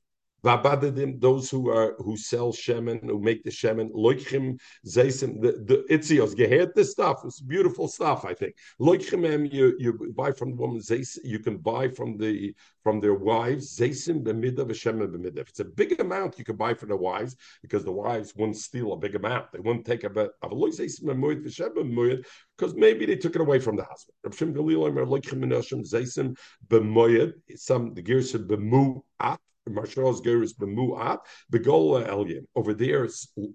[0.43, 6.35] Those who are who sell shemen, who make the shemen, loichim zeisim, the, the itzios,
[6.37, 7.23] gehet this stuff.
[7.25, 8.55] It's beautiful stuff, I think.
[8.81, 13.15] Loichim you you buy from the woman zeis, you can buy from the from their
[13.15, 15.39] wives, zeisim b'midav shemen b'midav.
[15.39, 18.59] If it's a big amount, you can buy from the wives because the wives wouldn't
[18.59, 19.51] steal a big amount.
[19.53, 22.25] They wouldn't take a bit of b'moed b'moed
[22.57, 24.15] because maybe they took it away from the husband.
[27.57, 29.03] Some the gears of b'mu
[29.69, 31.19] at Marshal's Geras Bemuat,
[31.53, 32.45] Begola Elyon.
[32.57, 33.09] Over there,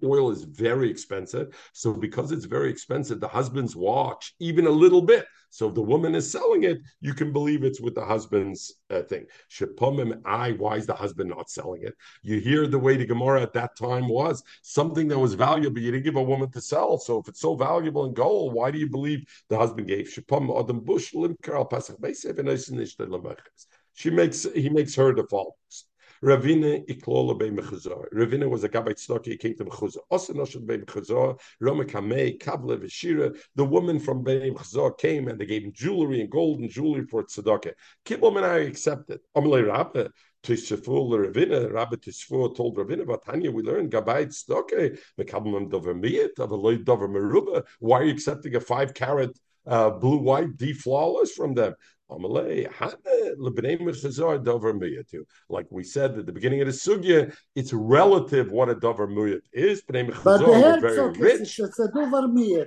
[0.04, 1.48] oil is very expensive.
[1.72, 5.26] So because it's very expensive, the husbands watch even a little bit.
[5.54, 9.02] So if the woman is selling it, you can believe it's with the husband's uh,
[9.02, 9.26] thing.
[9.48, 11.94] Shepomim I, why is the husband not selling it?
[12.22, 15.78] You hear the way the Gemara at that time was something that was valuable.
[15.78, 16.98] You didn't give a woman to sell.
[16.98, 20.06] So if it's so valuable in gold, why do you believe the husband gave?
[20.06, 21.14] Shepom Adam Bush
[23.94, 25.56] She makes he makes her the fault.
[26.24, 28.06] Ravina iklola be mechazor.
[28.14, 29.26] Ravina was a gabbai tzedakah.
[29.26, 29.98] He came to mechazor.
[30.10, 31.38] Osanoshet be mechazor.
[31.60, 33.36] Roma kamei kavle v'shira.
[33.56, 37.04] The woman from be mechazor came and they gave him jewelry and gold and jewelry
[37.06, 37.74] for tzedakah.
[38.06, 39.20] Kibbel and I accepted.
[39.36, 40.08] Amalei Rabbe.
[40.42, 44.72] Tishafu Ravina, Rabbi Tishafu told Ravina, but Tanya, we learned Gabayit Stoke,
[45.18, 47.64] Mekablam Dover Miyat, Avaloy Dover Meruba.
[47.80, 51.74] Why are you accepting a five carat uh, blue white D flawless from them?
[52.08, 52.20] Like
[55.70, 59.82] we said at the beginning of the sugya, it's relative what a davar muyat is.
[59.86, 61.58] But the very rich.
[61.58, 62.66] It's a davar miyat.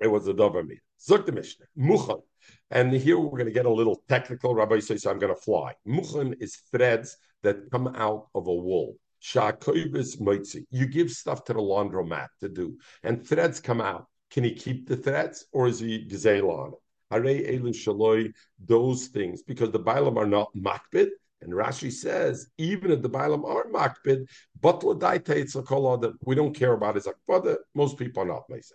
[0.00, 0.80] It was a davar miyat.
[1.00, 1.66] Zuk the Mishnah.
[1.78, 2.22] Muchan.
[2.70, 4.54] And here we're going to get a little technical.
[4.54, 5.74] Rabbi says, I'm going to fly.
[5.86, 8.96] Muchan is threads that come out of a wool.
[9.34, 14.06] You give stuff to the laundromat to do, and threads come out.
[14.30, 16.78] Can he keep the threads, or is he gazelle on it?
[17.12, 18.32] Shaloi,
[18.64, 21.08] those things, because the Bailam are not makbid.
[21.42, 24.26] And Rashi says, even if the Bailam are makbid,
[24.60, 27.56] but ledayteitz a kolad, we don't care about his akbada.
[27.74, 28.74] Most people are not Mesa.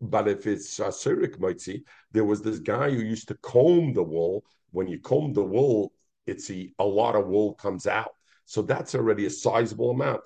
[0.00, 4.44] But if it's Shasorik Moitzi, there was this guy who used to comb the wool.
[4.70, 5.92] When you comb the wool,
[6.26, 8.12] it's a, a lot of wool comes out.
[8.44, 10.20] So that's already a sizable amount.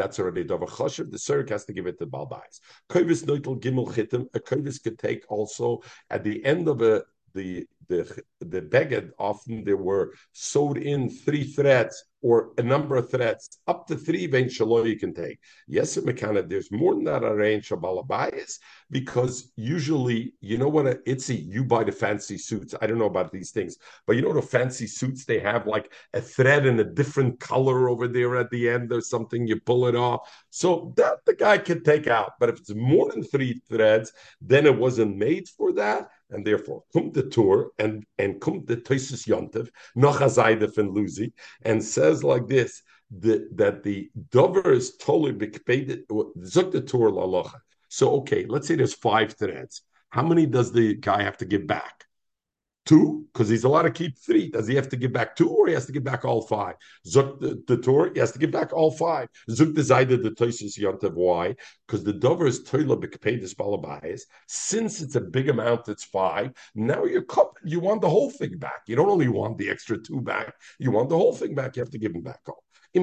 [0.00, 1.10] That's already Dava Choshev.
[1.10, 2.60] The Surik has to give it to Balbayas.
[2.88, 4.28] Kovis Noitel Gimel Chitim.
[4.32, 8.02] A Kovis could take also at the end of a the the
[8.40, 13.86] the beged often there were sewed in three threads or a number of threads up
[13.86, 15.38] to three vein shalom you can take.
[15.66, 16.48] Yes, it mekana.
[16.48, 18.58] There's more than that a range of balabayas
[18.90, 22.74] because usually you know what a itzy you buy the fancy suits.
[22.80, 25.92] I don't know about these things, but you know the fancy suits they have like
[26.12, 29.46] a thread in a different color over there at the end or something.
[29.46, 32.32] You pull it off, so that the guy can take out.
[32.38, 36.82] But if it's more than three threads, then it wasn't made for that and therefore
[36.92, 42.46] come the Tur and and come the Toisus Yontiv, noch and Luzi, and says like
[42.46, 42.82] this
[43.18, 47.58] that, that the dover is totally bikpeded zuk the Tur lalocha.
[47.88, 49.82] So okay, let's say there's five threads.
[50.10, 52.04] How many does the guy have to give back?
[52.90, 54.50] Two, because he's allowed to keep three.
[54.50, 56.74] Does he have to give back two or he has to give back all five?
[57.06, 57.38] Zuk
[57.68, 59.28] the, Torah, he has to give back all five.
[59.48, 61.14] Zuk decided the Toisus Yontav.
[61.14, 61.54] Why?
[61.86, 64.22] Because the Dover is Toila Bekpedis Balabayas.
[64.48, 66.50] Since it's a big amount, it's five.
[66.74, 67.24] Now you're.
[67.64, 68.82] You want the whole thing back.
[68.88, 71.76] You don't only want the extra two back, you want the whole thing back.
[71.76, 72.64] You have to give them back all.
[72.94, 72.98] I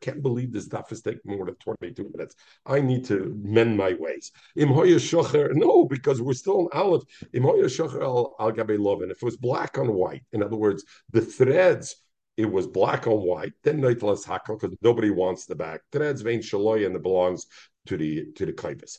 [0.00, 2.36] can't believe this stuff is taking more than 22 minutes.
[2.64, 4.30] I need to mend my ways.
[4.56, 7.02] No, because we're still in Aleph.
[7.34, 11.96] Al If it was black on white, in other words, the threads
[12.36, 15.80] it was black on white, then Neitlas Hakel, because nobody wants the back.
[15.90, 17.46] Threads vein Shaloy and it belongs
[17.86, 18.98] to the to the klaivis.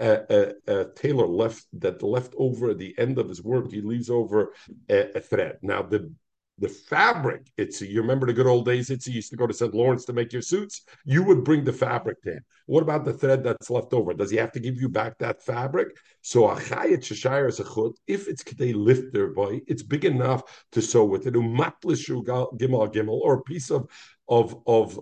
[0.00, 3.70] Uh, uh, uh, Taylor left that left over at the end of his work.
[3.70, 4.54] He leaves over
[4.88, 5.58] a, a thread.
[5.62, 6.10] Now the
[6.58, 9.52] the fabric, it's you remember the good old days, it's you used to go to
[9.52, 9.74] St.
[9.74, 10.82] Lawrence to make your suits.
[11.04, 12.44] You would bring the fabric to him.
[12.64, 14.14] What about the thread that's left over?
[14.14, 15.88] Does he have to give you back that fabric?
[16.22, 20.42] So achayet shashayar zechut, if it's k'day lift boy, it's big enough
[20.72, 21.34] to sew with it.
[21.34, 23.88] Umatlishu gimel gimel, or a piece of
[24.28, 24.98] of of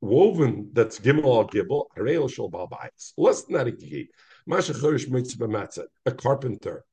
[0.00, 1.86] woven that's gimel al gimel.
[3.16, 3.68] Less than that,
[6.06, 6.84] a carpenter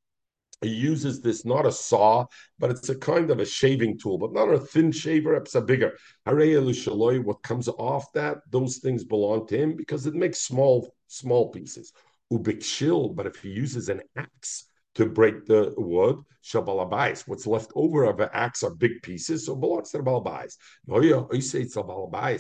[0.66, 2.26] he uses this not a saw,
[2.58, 5.62] but it's a kind of a shaving tool, but not a thin shaver, it's a
[5.62, 5.98] bigger.
[6.26, 11.94] What comes off that, those things belong to him because it makes small, small pieces.
[12.34, 14.66] Ubikshil, but if he uses an axe,
[14.96, 17.28] to break the wood, shabalabais.
[17.28, 20.56] What's left over of an axe are big pieces, so it belongs to the balabais.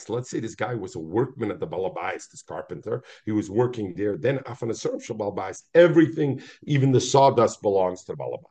[0.10, 3.04] Let's say this guy was a workman at the balabais, this carpenter.
[3.26, 4.18] He was working there.
[4.18, 5.64] Then after the afanaserv shabalabais.
[5.74, 8.44] Everything, even the sawdust, belongs to the balabais.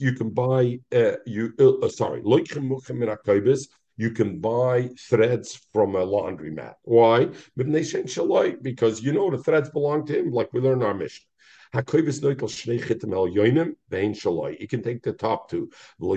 [0.00, 0.80] You can buy.
[0.92, 2.22] Uh, you uh, uh sorry
[3.98, 6.74] you can buy threads from a laundromat.
[6.82, 7.28] Why?
[7.56, 11.27] Because you know the threads belong to him, like we learn our mission.
[11.72, 11.82] You
[14.68, 15.70] can take the top two.
[16.00, 16.12] Now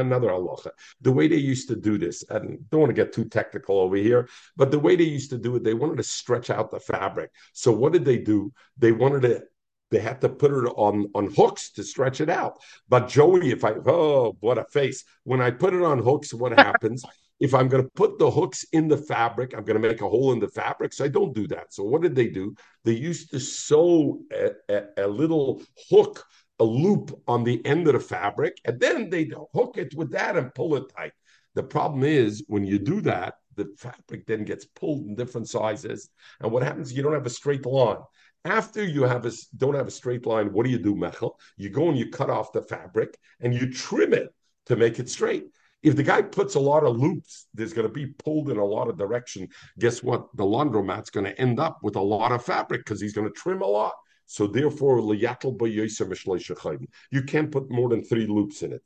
[0.00, 0.70] another halacha.
[1.00, 3.96] The way they used to do this, and don't want to get too technical over
[3.96, 6.80] here, but the way they used to do it, they wanted to stretch out the
[6.80, 7.30] fabric.
[7.52, 8.52] So what did they do?
[8.76, 9.42] They wanted to
[9.90, 12.58] they had to put it on on hooks to stretch it out.
[12.88, 15.04] But Joey, if I oh what a face!
[15.24, 17.04] When I put it on hooks, what happens?
[17.40, 20.08] if I'm going to put the hooks in the fabric, I'm going to make a
[20.08, 20.92] hole in the fabric.
[20.92, 21.72] So I don't do that.
[21.72, 22.54] So what did they do?
[22.84, 26.24] They used to sew a, a, a little hook,
[26.58, 30.36] a loop on the end of the fabric, and then they hook it with that
[30.36, 31.12] and pull it tight.
[31.54, 36.10] The problem is when you do that, the fabric then gets pulled in different sizes,
[36.40, 36.92] and what happens?
[36.92, 37.98] You don't have a straight line.
[38.44, 41.32] After you have a don't have a straight line, what do you do, Mechel?
[41.56, 44.32] You go and you cut off the fabric and you trim it
[44.66, 45.46] to make it straight.
[45.82, 48.64] If the guy puts a lot of loops, there's going to be pulled in a
[48.64, 49.48] lot of direction.
[49.78, 50.34] Guess what?
[50.36, 53.34] The laundromat's going to end up with a lot of fabric because he's going to
[53.34, 53.94] trim a lot.
[54.30, 55.28] So therefore, you
[57.26, 58.82] can't put more than three loops in it.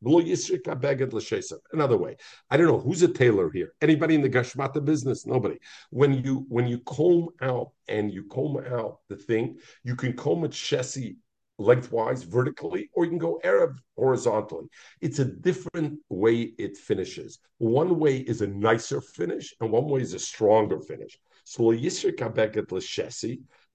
[1.72, 2.16] Another way,
[2.48, 3.74] I don't know who's a tailor here.
[3.82, 5.26] Anybody in the gashmata business?
[5.26, 5.58] Nobody.
[5.90, 10.44] When you when you comb out and you comb out the thing, you can comb
[10.44, 11.16] it chassis
[11.62, 14.66] lengthwise, vertically, or you can go Arab horizontally.
[15.00, 17.38] It's a different way it finishes.
[17.58, 21.18] One way is a nicer finish, and one way is a stronger finish.
[21.44, 21.72] So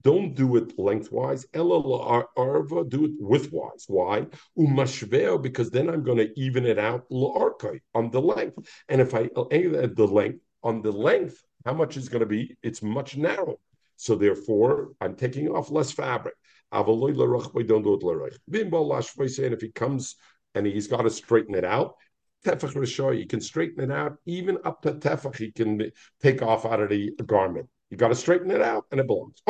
[0.02, 1.44] don't do it lengthwise.
[1.54, 3.84] Arva, do it widthwise.
[3.88, 4.26] Why?
[4.56, 8.58] Umashveo, because then I'm going to even it out on the length.
[8.88, 9.22] And if I
[9.52, 12.56] add the length on the length, how much is going to be?
[12.62, 13.56] It's much narrower.
[13.96, 16.34] So therefore, I'm taking off less fabric.
[16.72, 20.16] Don't do it And if he comes
[20.54, 21.94] and he's got to straighten it out,
[22.44, 25.36] tefach rishoy, you can straighten it out even up to tefach.
[25.36, 25.90] He can
[26.22, 27.68] take off out of the garment.
[27.90, 29.42] You got to straighten it out, and it belongs.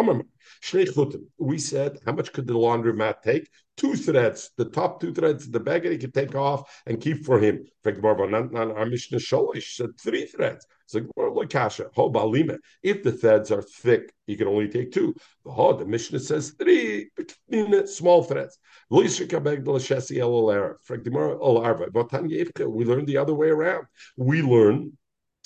[1.39, 3.49] We said, how much could the laundromat take?
[3.77, 7.41] Two threads, the top two threads, the beggar he could take off and keep for
[7.41, 7.67] him.
[7.85, 10.65] Our Mishnah Sholish said three threads.
[10.89, 12.57] So like kasha, ho balima.
[12.83, 15.15] If the threads are thick, you can only take two.
[15.45, 17.11] The Mishnah says three
[17.85, 18.59] small threads.
[18.89, 19.67] We learned
[23.07, 23.85] the other way around.
[24.17, 24.93] We learn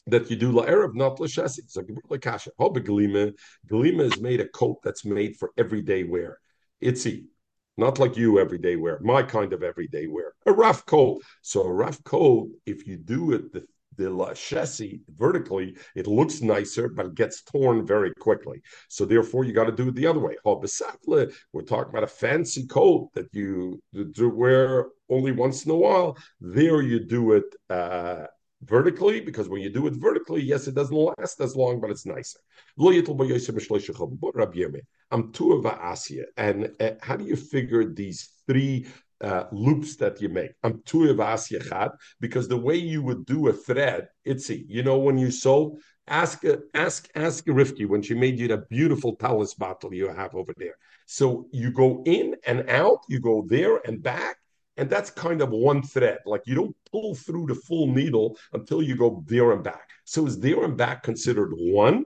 [0.06, 1.58] that you do la'erev, not l'shesi.
[1.58, 2.50] It's like l'kasha.
[2.60, 3.32] Hobe galima.
[3.68, 6.38] Galima is made a coat that's made for everyday wear.
[6.80, 7.24] Itzy,
[7.76, 9.00] not like you everyday wear.
[9.00, 10.34] My kind of everyday wear.
[10.46, 11.20] A rough coat.
[11.40, 13.66] So a rough coat, if you do it the
[13.96, 18.62] the chassis vertically, it looks nicer, but it gets torn very quickly.
[18.88, 20.36] So therefore, you got to do it the other way.
[20.44, 26.16] We're talking about a fancy coat that you wear only once in a while.
[26.40, 27.44] There, you do it.
[27.68, 28.26] Uh,
[28.64, 32.06] vertically because when you do it vertically, yes, it doesn't last as long, but it's
[32.06, 32.38] nicer.
[35.10, 36.24] I'm two of Asya.
[36.36, 38.86] And uh, how do you figure these three
[39.22, 40.52] uh, loops that you make?
[40.64, 45.18] Um, of Asya because the way you would do a thread, it's you know when
[45.18, 49.94] you sew, ask uh, ask ask Rifki when she made you that beautiful talus bottle
[49.94, 50.74] you have over there.
[51.06, 54.36] So you go in and out, you go there and back,
[54.76, 56.18] and that's kind of one thread.
[56.26, 59.90] Like you don't pull through the full needle until you go there and back.
[60.04, 62.04] So is there and back considered one?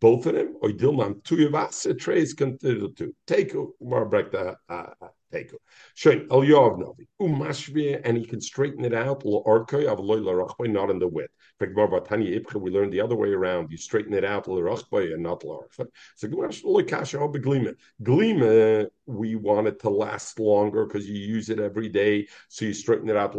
[0.00, 3.14] Both of them, or dilman two yavasa trays considered two.
[3.28, 4.86] Take more break the uh,
[5.30, 5.52] take
[5.94, 9.22] Shane El Yov Novi um, Umashvia, and he can straighten it out.
[9.24, 11.32] Not in the width.
[11.60, 13.70] We learned the other way around.
[13.70, 15.42] You straighten it out and not
[16.14, 16.28] So
[18.02, 22.74] Glima, we want it to last longer because you use it every day, so you
[22.74, 23.34] straighten it out.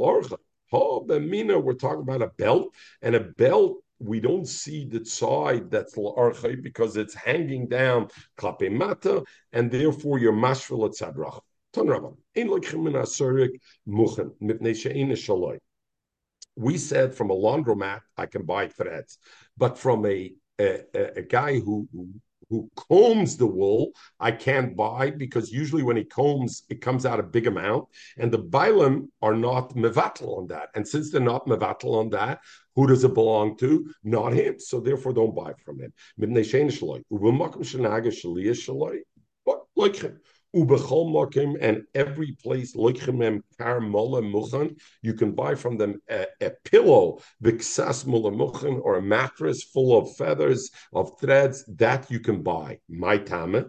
[0.71, 5.69] Oh, Mina, we're talking about a belt, and a belt we don't see the side
[5.69, 11.43] that's l'archay because it's hanging down klapeimata, and therefore you're mashvil at.
[16.55, 19.17] We said from a laundromat I can buy threads,
[19.57, 21.88] but from a a, a guy who,
[22.49, 27.19] who combs the wool, I can't buy because usually when he combs, it comes out
[27.19, 27.88] a big amount.
[28.17, 30.69] And the Bailam are not mevatel on that.
[30.75, 32.39] And since they're not mevatel on that,
[32.75, 33.93] who does it belong to?
[34.03, 34.59] Not him.
[34.59, 35.93] So therefore, don't buy from him
[40.56, 44.80] ubechol and every place loichemem kar mola muchan.
[45.02, 49.97] You can buy from them a, a pillow vixas mola muchan or a mattress full
[49.97, 52.80] of feathers of threads that you can buy.
[52.89, 53.66] My tama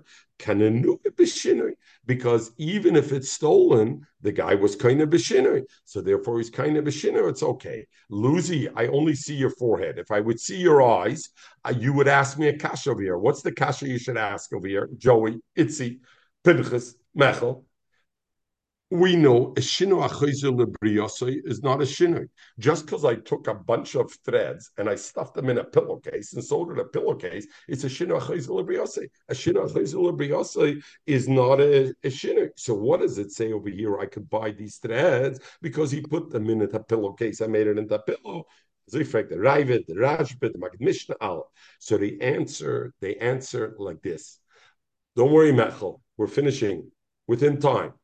[2.06, 5.62] because even if it's stolen, the guy was kind of beshinui.
[5.84, 7.28] So therefore, he's kind of beshinui.
[7.28, 7.86] It's okay.
[8.08, 9.98] Lucy, I only see your forehead.
[9.98, 11.28] If I would see your eyes,
[11.64, 13.18] uh, you would ask me a kasha over here.
[13.18, 14.88] What's the kasha you should ask over here?
[14.96, 16.00] Joey, Itzi.
[16.44, 17.64] Pinchas, Mechel,
[18.90, 20.02] we know a shinu
[21.46, 22.28] is not a shinu.
[22.58, 26.32] Just because I took a bunch of threads and I stuffed them in a pillowcase
[26.32, 28.16] and sold it a pillowcase, it's a shinu
[29.28, 32.48] A shinu is not a, a shinu.
[32.56, 34.00] So what does it say over here?
[34.00, 37.40] I could buy these threads because he put them in a pillowcase.
[37.40, 38.46] I made it into a pillow.
[38.88, 38.98] So
[41.96, 44.40] the answer, they answer like this.
[45.14, 46.00] Don't worry, Mechel.
[46.20, 46.92] We're finishing
[47.26, 47.94] within time.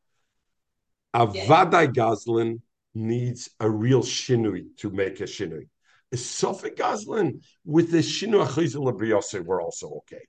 [1.15, 2.63] Avadai Goslin
[2.95, 5.69] needs a real shinui to make a shinui.
[6.13, 10.23] A Sophic Goslin with the shinu achizel we're also okay.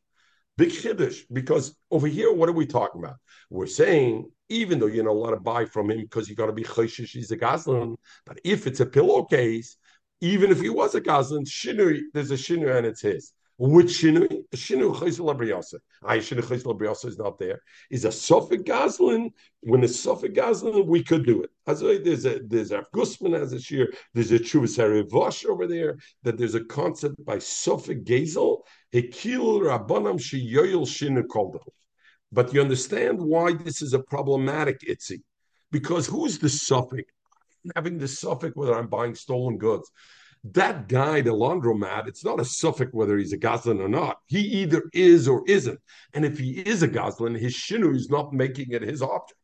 [0.58, 3.16] Big chiddush because over here, what are we talking about?
[3.50, 6.52] We're saying even though you're not allowed to buy from him because you got to
[6.52, 7.96] be chayshish, he's a goslin.
[8.26, 9.78] But if it's a pillowcase,
[10.20, 13.32] even if he was a goslin, shinui, there's a shinui and it's his.
[13.60, 14.28] Which shinu?
[14.54, 15.80] Shinu chayzel abriyasa.
[16.04, 17.60] I shinu chayzel abriyasa is not there.
[17.90, 19.32] Is a Sophic Goslin.
[19.62, 21.50] When a Sophic Goslin, we could do it.
[21.66, 23.92] As there's a there's a Gusman as a shear.
[24.14, 25.98] There's a Chuvas Vosh over there.
[26.22, 28.60] That there's a concept by Sophic Gazel.
[28.94, 31.66] Hekil Rabbanam sheyoyel shinu koldel.
[32.32, 35.22] But you understand why this is a problematic itzi,
[35.72, 37.06] because who's the Sophic?
[37.76, 39.92] Having the Sophic whether I'm buying stolen goods
[40.54, 44.18] that guy, the laundromat, it's not a suffix whether he's a Goslin or not.
[44.28, 45.80] He either is or isn't.
[46.14, 49.40] And if he is a Goslin, his shinu is not making it his object.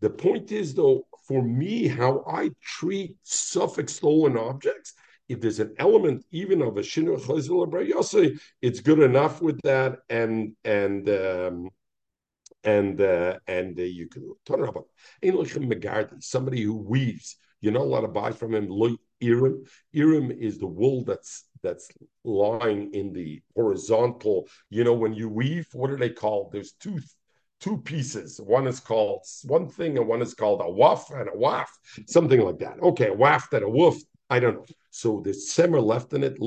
[0.00, 4.94] The point is, though, for me, how I treat suffix stolen objects,
[5.28, 10.56] if there's an element even of a shinu chazil it's good enough with that, and
[10.64, 11.70] and um,
[12.64, 14.86] and uh, and uh, you can turn about
[16.20, 17.36] somebody who weaves.
[17.60, 18.68] You're not allowed to buy from him
[19.22, 19.64] Irim.
[19.92, 21.88] Irim is the wool that's that's
[22.24, 24.48] lying in the horizontal.
[24.70, 26.52] You know, when you weave, what are they called?
[26.52, 26.98] There's two
[27.60, 28.40] two pieces.
[28.40, 31.68] One is called one thing, and one is called a waf and a waf,
[32.06, 32.80] something like that.
[32.82, 34.02] Okay, a waft and a woof.
[34.28, 34.64] I don't know.
[34.90, 36.38] So there's semer left in it,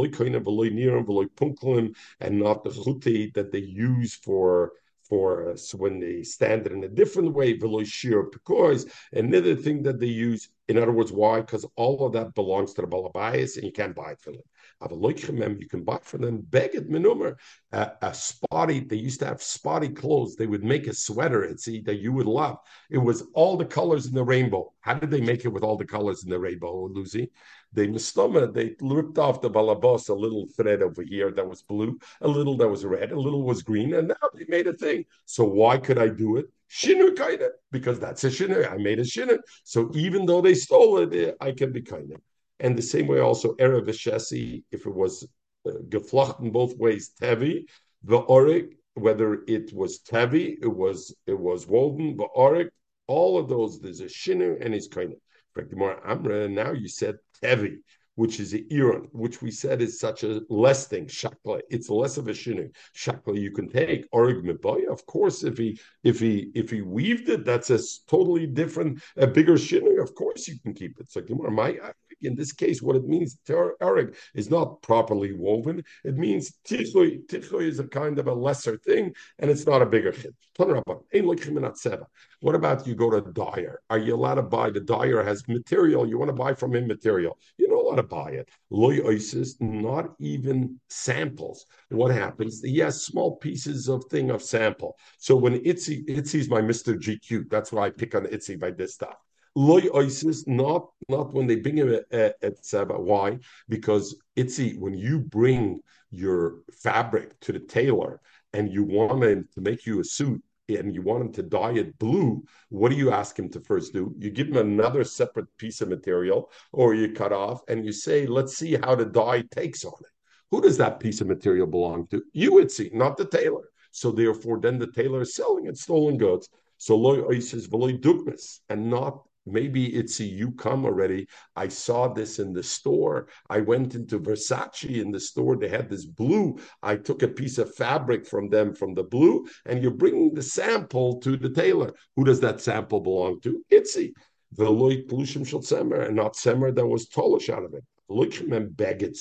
[2.19, 4.71] and not the chuti that they use for
[5.07, 9.99] for uh, so when they stand it in a different way, because another thing that
[9.99, 11.41] they use, in other words, why?
[11.41, 14.43] Because all of that belongs to the Balabayas and you can't buy it from them.
[14.82, 17.36] Have a loichemem, you can buy from them beged menumer,
[17.72, 18.80] a, a spotty.
[18.80, 20.36] They used to have spotty clothes.
[20.36, 22.57] They would make a sweater, see that you would love.
[22.89, 24.74] It was all the colors in the rainbow.
[24.82, 27.32] How did they make it with all the colors in the rainbow, Lucy?
[27.76, 31.99] They mistama, they ripped off the balabos a little thread over here that was blue,
[32.21, 35.05] a little that was red, a little was green, and now they made a thing.
[35.26, 36.45] So why could I do it?
[36.71, 38.71] Shinu kaida, because that's a shinu.
[38.71, 39.38] I made a shinu.
[39.63, 42.21] So even though they stole it, I can be of.
[42.59, 45.28] and the same way also erev v'shesi, if it was
[45.67, 47.65] uh, geflochten both ways, tevi,
[48.03, 52.69] the orik, whether it was tevi, it was it was woven, the orik,
[53.07, 55.19] all of those, there's a shinu and it's kind of.
[55.58, 57.80] Amra, now you said tevi
[58.16, 61.62] which is Iran, which we said is such a less thing, shakla.
[61.70, 62.74] It's less of a shinu.
[62.95, 64.08] Shakla you can take.
[64.12, 68.47] Orig miboya, of course, if he if he if he weaved it, that's a totally
[68.47, 70.01] different, a bigger shinu.
[70.01, 71.12] Of course you can keep it.
[71.12, 71.78] So my
[72.22, 75.84] in this case, what it means, Eric, is not properly woven.
[76.03, 77.26] It means tichloi.
[77.28, 80.36] Tichloi is a kind of a lesser thing, and it's not a bigger chid.
[80.57, 83.82] What about you go to a dyer?
[83.89, 84.70] Are you allowed to buy?
[84.70, 86.07] The dyer has material.
[86.07, 87.38] You want to buy from him material.
[87.57, 88.49] You're not allowed to buy it.
[88.70, 91.66] Loy oisis, not even samples.
[91.89, 92.61] What happens?
[92.61, 94.95] He has small pieces of thing of sample.
[95.18, 96.95] So when Itzy, Itzy's my Mr.
[96.95, 99.24] GQ, that's why I pick on Itzy by this stuff
[99.56, 102.99] loy oisis, not not when they bring him at Saba.
[102.99, 103.39] Why?
[103.70, 105.82] Because it's when you bring
[106.12, 108.22] your fabric to the tailor
[108.53, 111.74] and you want him to make you a suit and you want him to dye
[111.74, 114.14] it blue, what do you ask him to first do?
[114.18, 118.26] You give him another separate piece of material or you cut off and you say,
[118.26, 120.12] let's see how the dye takes on it.
[120.51, 122.24] Who does that piece of material belong to?
[122.34, 123.70] You would see, not the tailor.
[123.91, 126.49] So therefore, then the tailor is selling it stolen goods.
[126.78, 131.27] So loy oisis veloy dugmas, and not Maybe it's a you come already.
[131.55, 133.27] I saw this in the store.
[133.49, 135.55] I went into Versace in the store.
[135.55, 136.57] They had this blue.
[136.81, 140.41] I took a piece of fabric from them from the blue, and you're bringing the
[140.41, 141.93] sample to the tailor.
[142.15, 143.63] Who does that sample belong to?
[143.69, 144.13] Itzy.
[144.53, 147.83] The loy plushim shel semer, and not semer that was tolish out of it.
[148.09, 149.17] and beget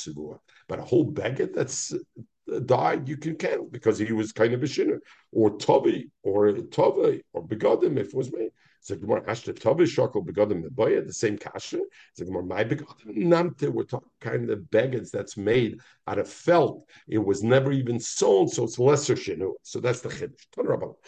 [0.69, 4.63] But a whole beget that's uh, died, you can count because he was kind of
[4.63, 5.01] a shinner,
[5.33, 8.51] or tovi, or tove, or begodim if it was made.
[8.85, 11.81] So Gemara Ashta Tavish Shakal Begadim Meboya, the same kasha.
[12.13, 16.87] So Gemara My Begadim Namte, we're talking kind of beggads that's made out of felt.
[17.09, 19.53] It was never even sewn, so it's lesser shinu.
[19.63, 21.07] So that's the chiddush.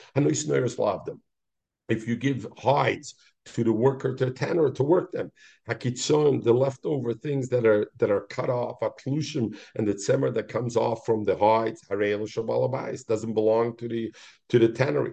[1.90, 3.14] If you give hides
[3.44, 5.30] to the worker, to the tanner, to work them.
[5.68, 10.48] Hakitzon, the leftover things that are that are cut off, atlushim, and the tzemer that
[10.48, 11.82] comes off from the hides,
[13.04, 14.14] doesn't belong to the
[14.48, 15.12] to the tannery.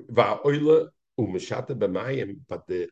[1.20, 2.90] B'mayim, but the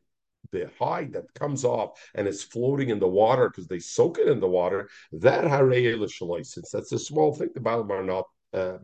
[0.51, 4.27] the hide that comes off and is floating in the water because they soak it
[4.27, 5.45] in the water, that
[6.43, 8.77] since that's a small thing, the Bible are not uh,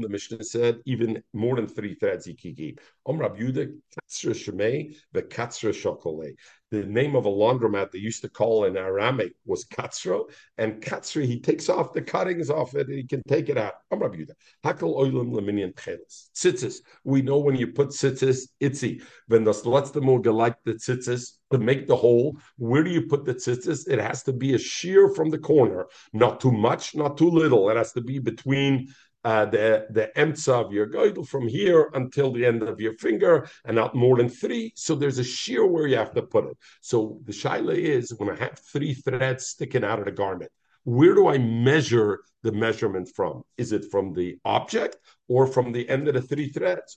[0.00, 2.80] the Mishnah said even more than three threads he keep.
[3.04, 6.34] Om Rab Yudah, Katzra Shemei, the Katzra Shokole
[6.70, 11.24] the name of a laundromat they used to call in Aramaic was Katzro, and Katzro,
[11.24, 13.74] he takes off the cuttings off it, and he can take it out.
[13.90, 14.36] I'm be there.
[14.64, 16.76] Hakal oilim laminian Tzitzis.
[17.04, 19.02] We know when you put tzitzis, itzy.
[19.28, 23.24] When lets the more like the tzitzis to make the hole, where do you put
[23.24, 23.88] the tzitzis?
[23.88, 27.70] It has to be a shear from the corner, not too much, not too little.
[27.70, 28.92] It has to be between
[29.28, 33.34] uh, the the emtza of your girdle from here until the end of your finger,
[33.66, 34.72] and not more than three.
[34.74, 36.56] So there's a shear where you have to put it.
[36.80, 40.50] So the shaila is when I have three threads sticking out of the garment,
[40.84, 42.10] where do I measure
[42.42, 43.34] the measurement from?
[43.62, 44.96] Is it from the object
[45.34, 46.90] or from the end of the three threads?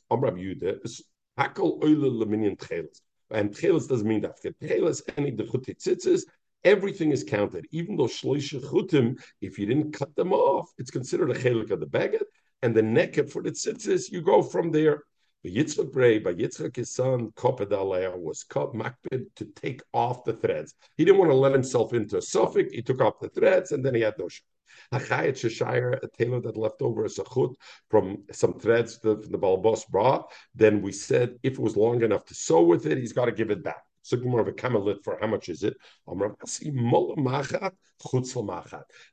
[3.39, 4.35] And tchelis doesn't mean that.
[4.41, 6.21] Tchelis, any the tzitzis,
[6.63, 7.65] everything is counted.
[7.71, 11.79] Even though shloisha chutim, if you didn't cut them off, it's considered a chelik of
[11.79, 12.23] the baguette.
[12.61, 15.03] And the neket for the tzitzis, you go from there.
[15.43, 20.75] But Yitzchak Bray, by Yitzchak his son, Kopedalea, was makbid to take off the threads.
[20.97, 22.71] He didn't want to let himself into a suffix.
[22.71, 24.45] He took off the threads, and then he had no shot.
[24.93, 27.55] Hachayat Sheshire, a tailor that left over a sachut
[27.89, 30.31] from some threads from the Balbos brought.
[30.53, 33.31] Then we said if it was long enough to sew with it, he's got to
[33.31, 33.83] give it back.
[34.03, 35.75] So more of a kamalit for how much is it?
[36.07, 36.35] The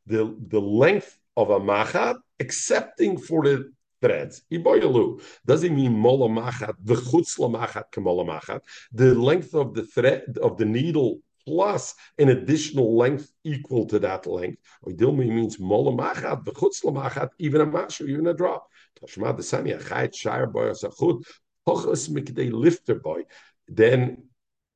[0.06, 4.42] the length of a machat, excepting for the threads.
[4.50, 8.60] Does it mean mola machat, the chutzla machat machat?
[8.92, 14.26] The length of the thread of the needle plus an additional length equal to that
[14.26, 14.60] length.
[14.86, 18.68] Oidilmi means mola machat, the chutzla machat, even a mashu, even a drop.
[19.00, 21.24] Tashma the sanya chayit shire boy asachut.
[23.70, 24.27] Then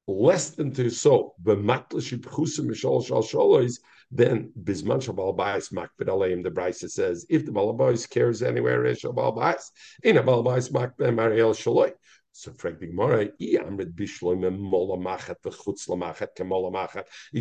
[0.07, 3.79] less than two so b'matlish b'chusim mishol shal shalois,
[4.11, 6.43] then bisman shabal ba'is makbid aleim.
[6.43, 9.71] The Braisa says if the balabais cares anywhere eh, is shabal ba'is,
[10.03, 11.93] in a balabais makbid mariel shaloi.
[12.35, 13.61] So Frank Gemara, if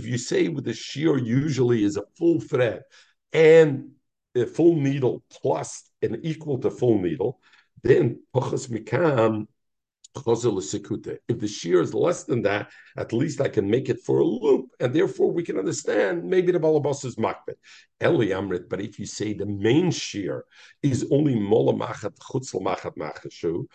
[0.06, 2.82] you say with the shear usually is a full thread
[3.32, 3.92] and
[4.36, 7.40] a full needle plus an equal to full needle,
[7.84, 9.48] then pachas mikam
[10.14, 14.26] If the shear is less than that, at least I can make it for a
[14.26, 17.56] loop, and therefore we can understand maybe the balabas is makbet.
[18.04, 20.46] Eli amrit, but if you say the main shear
[20.84, 23.66] is only mola machat chutzl machat machashu,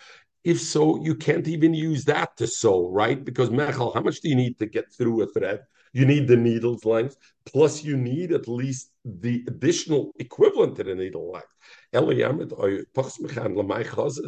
[0.45, 3.25] if so, you can't even use that to sew, right?
[3.25, 5.63] Because mechal, how much do you need to get through a thread?
[5.97, 7.17] You need the needle's length,
[7.47, 11.55] plus you need at least the additional equivalent to the needle length.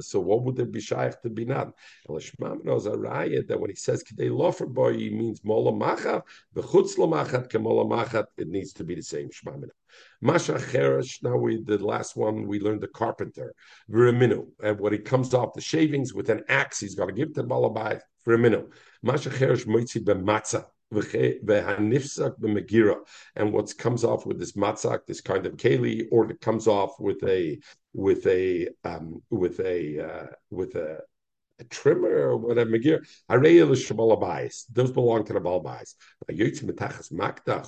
[0.06, 1.74] So what would there be shaykh to be not?
[2.06, 6.22] That when he says kidei lofer boy, he means mola machat,
[6.56, 8.24] v'chutz machat kemola machat.
[8.38, 9.74] It needs to be the same shmamina.
[10.22, 11.22] Masha cheresh.
[11.22, 13.52] Now we the last one we learned the carpenter
[13.90, 17.34] v'reminu, and when he comes off the shavings with an axe, he's got to give
[17.34, 18.72] to the balabai v'reminu.
[19.02, 20.64] Masha cheresh moitzi b'matzah.
[23.36, 26.98] And what comes off with this matzak, this kind of keli, or it comes off
[26.98, 27.58] with a
[27.92, 31.00] with a um, with a uh, with a
[31.60, 33.04] a trimmer or whatever Megir,
[34.72, 35.94] those belong to the balbais.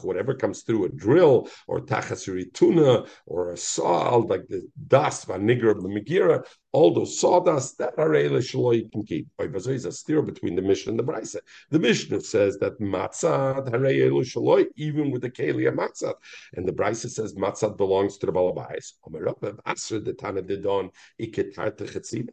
[0.05, 5.41] Whatever comes through a drill or tachas rituna or a saw, like the dust of
[5.41, 9.27] nigger of the Megira, all those sawdust that are you can keep.
[9.39, 11.41] There's a steer between the Mishnah and the Braisa.
[11.71, 13.65] The Mishnah says that matzah
[14.77, 16.15] even with the kelia matzah,
[16.55, 18.93] and the Braisa says matzah belongs to the balabais.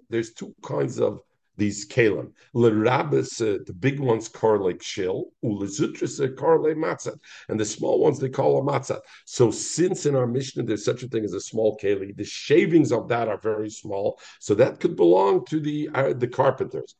[0.09, 1.21] There's two kinds of
[1.57, 2.31] these kalim.
[2.53, 7.17] The big ones correlate shil, ulezutris correlate matzah,
[7.49, 8.99] and the small ones they call a matzah.
[9.25, 12.91] So since in our Mishnah there's such a thing as a small keli, the shavings
[12.91, 16.95] of that are very small, so that could belong to the uh, the carpenters.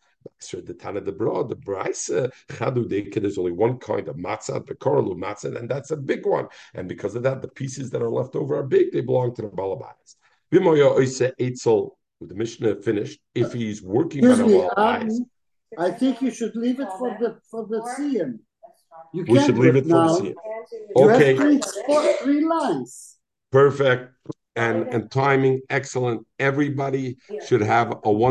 [0.51, 5.55] The Tana the Broad, the Chadudeka, there's only one kind of matzah, the Koralu matzah,
[5.55, 6.47] and that's a big one.
[6.74, 9.43] And because of that, the pieces that are left over are big, they belong to
[9.43, 10.16] the Balabais.
[10.51, 10.97] Bimoya
[11.39, 11.91] Eitzel
[12.22, 15.26] the Mishnah finished, if he's working Excuse on a wall um,
[15.78, 18.39] I think you should leave it for the for the CM.
[19.13, 20.07] You we should leave it for now.
[20.07, 20.36] the scene.
[20.95, 21.36] Okay.
[21.36, 23.18] have three, four, three lines.
[23.51, 24.13] Perfect.
[24.55, 26.26] And and timing excellent.
[26.39, 28.18] Everybody should have a one.